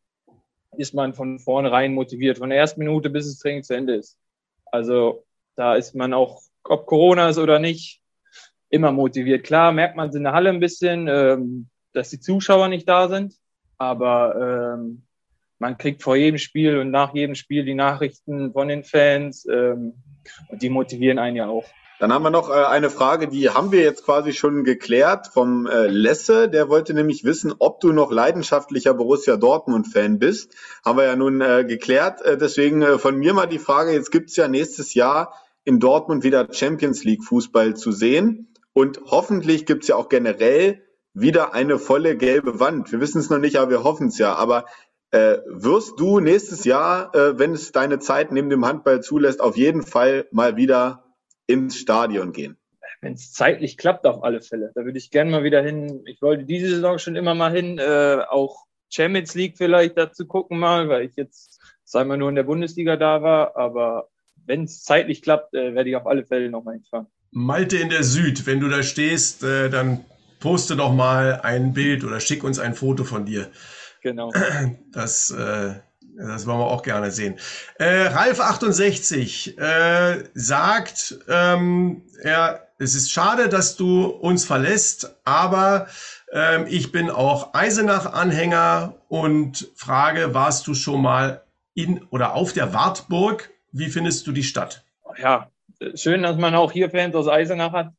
[0.76, 4.18] ist man von vornherein motiviert, von der ersten Minute bis das Training zu Ende ist.
[4.66, 8.00] Also da ist man auch, ob Corona ist oder nicht,
[8.70, 9.44] immer motiviert.
[9.44, 13.08] Klar merkt man es in der Halle ein bisschen, ähm, dass die Zuschauer nicht da
[13.08, 13.34] sind,
[13.76, 15.02] aber ähm,
[15.58, 19.94] man kriegt vor jedem Spiel und nach jedem Spiel die Nachrichten von den Fans ähm,
[20.48, 21.66] und die motivieren einen ja auch.
[22.03, 25.68] Dann haben wir noch äh, eine Frage, die haben wir jetzt quasi schon geklärt vom
[25.68, 26.48] äh, Lesse.
[26.48, 30.53] Der wollte nämlich wissen, ob du noch leidenschaftlicher Borussia Dortmund-Fan bist.
[30.84, 32.20] Haben wir ja nun äh, geklärt.
[32.26, 35.32] Deswegen von mir mal die Frage, jetzt gibt's ja nächstes Jahr
[35.62, 38.53] in Dortmund wieder Champions League Fußball zu sehen.
[38.72, 40.82] Und hoffentlich gibt's ja auch generell
[41.14, 42.90] wieder eine volle gelbe Wand.
[42.90, 44.34] Wir wissen es noch nicht, aber wir hoffen es ja.
[44.34, 44.64] Aber
[45.12, 49.57] äh, wirst du nächstes Jahr, äh, wenn es deine Zeit neben dem Handball zulässt, auf
[49.57, 51.01] jeden Fall mal wieder
[51.47, 52.57] ins Stadion gehen?
[53.01, 54.70] Wenn es zeitlich klappt, auf alle Fälle.
[54.74, 56.03] Da würde ich gerne mal wieder hin.
[56.07, 60.59] Ich wollte diese Saison schon immer mal hin, äh, auch Champions League vielleicht dazu gucken
[60.59, 63.57] mal, weil ich jetzt zweimal nur in der Bundesliga da war.
[63.57, 64.09] Aber
[64.47, 67.07] wenn es zeitlich klappt, äh, werde ich auf alle Fälle nochmal hinfahren.
[67.32, 70.05] Malte in der Süd, wenn du da stehst, äh, dann
[70.38, 73.51] poste doch mal ein Bild oder schick uns ein Foto von dir.
[74.03, 74.32] Genau.
[74.93, 75.74] Das, äh,
[76.16, 77.38] das wollen wir auch gerne sehen.
[77.78, 85.86] Äh, Ralf68 äh, sagt, ähm, er, es ist schade, dass du uns verlässt, aber
[86.32, 91.42] ähm, ich bin auch Eisenach-Anhänger und frage, warst du schon mal
[91.74, 93.50] in oder auf der Wartburg?
[93.70, 94.84] Wie findest du die Stadt?
[95.18, 95.50] Ja,
[95.94, 97.92] schön, dass man auch hier Fans aus Eisenach hat.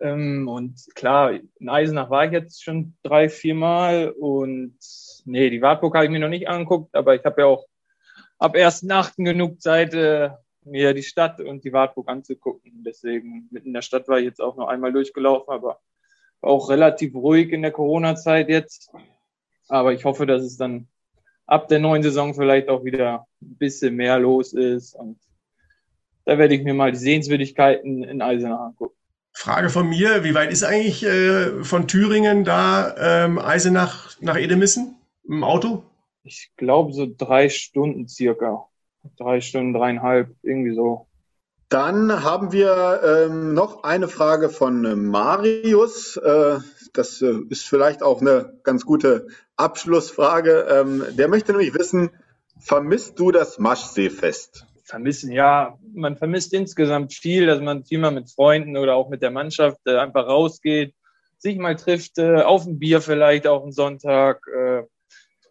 [0.00, 4.76] Ähm, und klar, in Eisenach war ich jetzt schon drei, vier Mal und
[5.28, 7.66] nee, die Wartburg habe ich mir noch nicht angeguckt, aber ich habe ja auch
[8.38, 9.24] ab 1.8.
[9.24, 10.30] genug Zeit, äh,
[10.64, 12.84] mir die Stadt und die Wartburg anzugucken.
[12.84, 15.80] Deswegen mitten in der Stadt war ich jetzt auch noch einmal durchgelaufen, aber
[16.40, 18.90] auch relativ ruhig in der Corona-Zeit jetzt.
[19.68, 20.88] Aber ich hoffe, dass es dann
[21.46, 25.18] ab der neuen Saison vielleicht auch wieder ein bisschen mehr los ist und
[26.24, 28.94] da werde ich mir mal die Sehenswürdigkeiten in Eisenach angucken.
[29.32, 34.97] Frage von mir, wie weit ist eigentlich äh, von Thüringen da ähm, Eisenach nach Edemissen
[35.28, 35.84] im Auto?
[36.24, 38.66] Ich glaube so drei Stunden circa.
[39.16, 41.06] Drei Stunden, dreieinhalb, irgendwie so.
[41.68, 46.16] Dann haben wir ähm, noch eine Frage von Marius.
[46.16, 46.58] Äh,
[46.92, 50.66] das äh, ist vielleicht auch eine ganz gute Abschlussfrage.
[50.70, 52.10] Ähm, der möchte nämlich wissen,
[52.58, 54.66] vermisst du das Maschseefest?
[54.88, 59.20] vermissen, ja, man vermisst insgesamt viel, dass man viel mal mit Freunden oder auch mit
[59.20, 60.94] der Mannschaft äh, einfach rausgeht,
[61.36, 64.40] sich mal trifft, äh, auf ein Bier vielleicht auf einen Sonntag.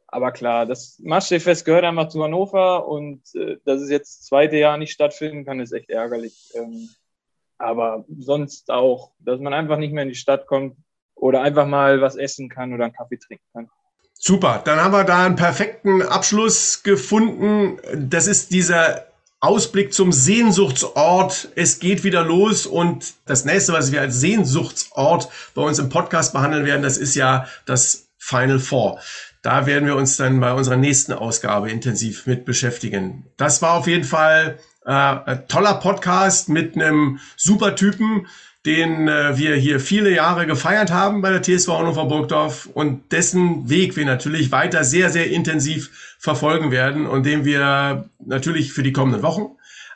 [0.08, 4.58] Aber klar, das Maschsee-Fest gehört einfach zu Hannover und äh, dass es jetzt das zweite
[4.58, 6.52] Jahr nicht stattfinden kann, ist echt ärgerlich.
[6.56, 6.90] Ähm,
[7.58, 10.78] aber sonst auch, dass man einfach nicht mehr in die Stadt kommt
[11.16, 13.70] oder einfach mal was essen kann oder einen Kaffee trinken kann.
[14.14, 17.80] Super, dann haben wir da einen perfekten Abschluss gefunden.
[18.10, 19.08] Das ist dieser
[19.40, 21.50] Ausblick zum Sehnsuchtsort.
[21.56, 26.34] Es geht wieder los und das nächste, was wir als Sehnsuchtsort bei uns im Podcast
[26.34, 29.00] behandeln werden, das ist ja das Final Four.
[29.42, 33.26] Da werden wir uns dann bei unserer nächsten Ausgabe intensiv mit beschäftigen.
[33.38, 38.28] Das war auf jeden Fall äh, ein toller Podcast mit einem super Typen,
[38.66, 43.70] den äh, wir hier viele Jahre gefeiert haben bei der TSV Hannover Burgdorf und dessen
[43.70, 48.92] Weg wir natürlich weiter sehr, sehr intensiv verfolgen werden und dem wir natürlich für die
[48.92, 49.56] kommenden Wochen,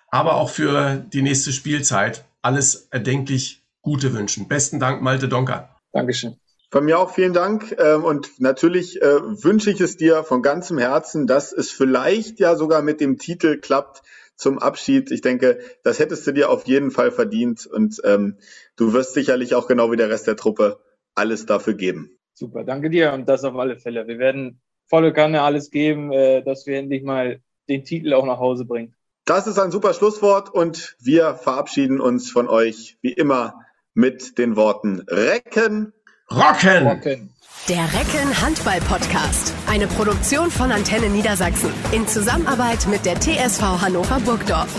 [0.09, 4.47] aber auch für die nächste Spielzeit alles erdenklich Gute wünschen.
[4.47, 5.75] Besten Dank, Malte Donker.
[5.91, 6.40] Dankeschön.
[6.72, 7.76] Von mir auch vielen Dank.
[7.78, 12.55] Ähm, und natürlich äh, wünsche ich es dir von ganzem Herzen, dass es vielleicht ja
[12.55, 14.01] sogar mit dem Titel klappt
[14.38, 15.11] zum Abschied.
[15.11, 17.67] Ich denke, das hättest du dir auf jeden Fall verdient.
[17.67, 18.38] Und ähm,
[18.78, 20.80] du wirst sicherlich auch genau wie der Rest der Truppe
[21.13, 22.17] alles dafür geben.
[22.34, 24.07] Super, danke dir und das auf alle Fälle.
[24.07, 28.39] Wir werden volle Kanne alles geben, äh, dass wir endlich mal den Titel auch nach
[28.39, 28.95] Hause bringen.
[29.26, 34.55] Das ist ein super Schlusswort und wir verabschieden uns von euch wie immer mit den
[34.55, 35.93] Worten Recken
[36.32, 36.88] Rocken.
[36.88, 37.29] Rocken.
[37.67, 39.53] Der Recken Handball Podcast.
[39.67, 41.71] Eine Produktion von Antenne Niedersachsen.
[41.91, 44.69] In Zusammenarbeit mit der TSV Hannover Burgdorf.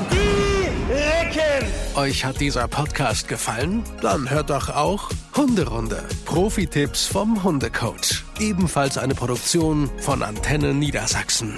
[1.95, 3.85] Euch hat dieser Podcast gefallen?
[4.01, 6.03] Dann hört doch auch Hunderunde.
[6.25, 8.25] Profi-Tipps vom Hundecoach.
[8.41, 11.57] Ebenfalls eine Produktion von Antenne Niedersachsen.